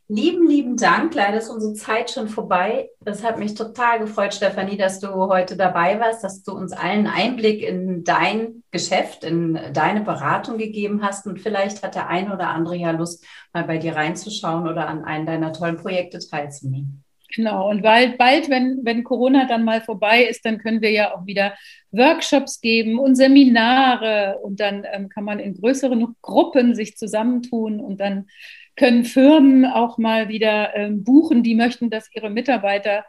Lieben, 0.09 0.47
lieben 0.47 0.75
Dank. 0.75 1.15
Leider 1.15 1.37
ist 1.37 1.49
unsere 1.49 1.73
Zeit 1.73 2.11
schon 2.11 2.27
vorbei. 2.27 2.89
Es 3.05 3.23
hat 3.23 3.39
mich 3.39 3.55
total 3.55 3.99
gefreut, 3.99 4.33
Stefanie, 4.33 4.77
dass 4.77 4.99
du 4.99 5.07
heute 5.07 5.55
dabei 5.55 5.99
warst, 5.99 6.23
dass 6.23 6.43
du 6.43 6.51
uns 6.51 6.73
allen 6.73 7.07
Einblick 7.07 7.61
in 7.61 8.03
dein 8.03 8.63
Geschäft, 8.71 9.23
in 9.23 9.57
deine 9.71 10.01
Beratung 10.01 10.57
gegeben 10.57 11.01
hast. 11.01 11.25
Und 11.25 11.39
vielleicht 11.39 11.83
hat 11.83 11.95
der 11.95 12.09
eine 12.09 12.33
oder 12.33 12.49
andere 12.49 12.75
ja 12.75 12.91
Lust, 12.91 13.25
mal 13.53 13.63
bei 13.63 13.77
dir 13.77 13.95
reinzuschauen 13.95 14.67
oder 14.67 14.87
an 14.87 15.05
einen 15.05 15.25
deiner 15.25 15.53
tollen 15.53 15.77
Projekte 15.77 16.19
teilzunehmen. 16.19 17.03
Genau, 17.35 17.69
und 17.69 17.81
bald, 17.81 18.17
bald 18.17 18.49
wenn, 18.49 18.81
wenn 18.83 19.03
Corona 19.03 19.47
dann 19.47 19.63
mal 19.63 19.81
vorbei 19.81 20.23
ist, 20.23 20.45
dann 20.45 20.59
können 20.59 20.81
wir 20.81 20.91
ja 20.91 21.15
auch 21.15 21.25
wieder 21.25 21.53
Workshops 21.91 22.61
geben 22.61 22.99
und 22.99 23.15
Seminare 23.15 24.37
und 24.43 24.59
dann 24.59 24.85
ähm, 24.91 25.09
kann 25.09 25.23
man 25.23 25.39
in 25.39 25.55
größeren 25.55 26.15
Gruppen 26.21 26.75
sich 26.75 26.95
zusammentun 26.95 27.79
und 27.79 27.99
dann 27.99 28.27
können 28.75 29.05
Firmen 29.05 29.65
auch 29.65 29.97
mal 29.97 30.29
wieder 30.29 30.75
ähm, 30.75 31.03
buchen, 31.03 31.43
die 31.43 31.55
möchten, 31.55 31.89
dass 31.89 32.09
ihre 32.13 32.29
Mitarbeiter 32.29 33.05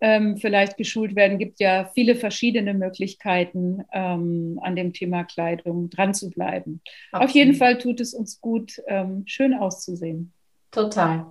ähm, 0.00 0.36
vielleicht 0.36 0.76
geschult 0.76 1.16
werden. 1.16 1.38
Gibt 1.38 1.60
ja 1.60 1.90
viele 1.94 2.14
verschiedene 2.16 2.74
Möglichkeiten, 2.74 3.84
ähm, 3.92 4.60
an 4.62 4.76
dem 4.76 4.92
Thema 4.92 5.24
Kleidung 5.24 5.88
dran 5.90 6.14
zu 6.14 6.30
bleiben. 6.30 6.80
Absolut. 7.12 7.30
Auf 7.30 7.34
jeden 7.34 7.54
Fall 7.54 7.78
tut 7.78 8.00
es 8.00 8.12
uns 8.12 8.40
gut, 8.40 8.82
ähm, 8.86 9.22
schön 9.26 9.54
auszusehen. 9.54 10.32
Total. 10.70 11.26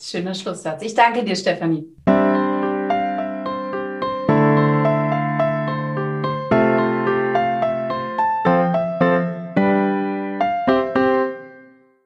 Schöner 0.00 0.34
Schlusssatz. 0.34 0.82
Ich 0.82 0.94
danke 0.94 1.24
dir, 1.24 1.36
Stefanie. 1.36 1.84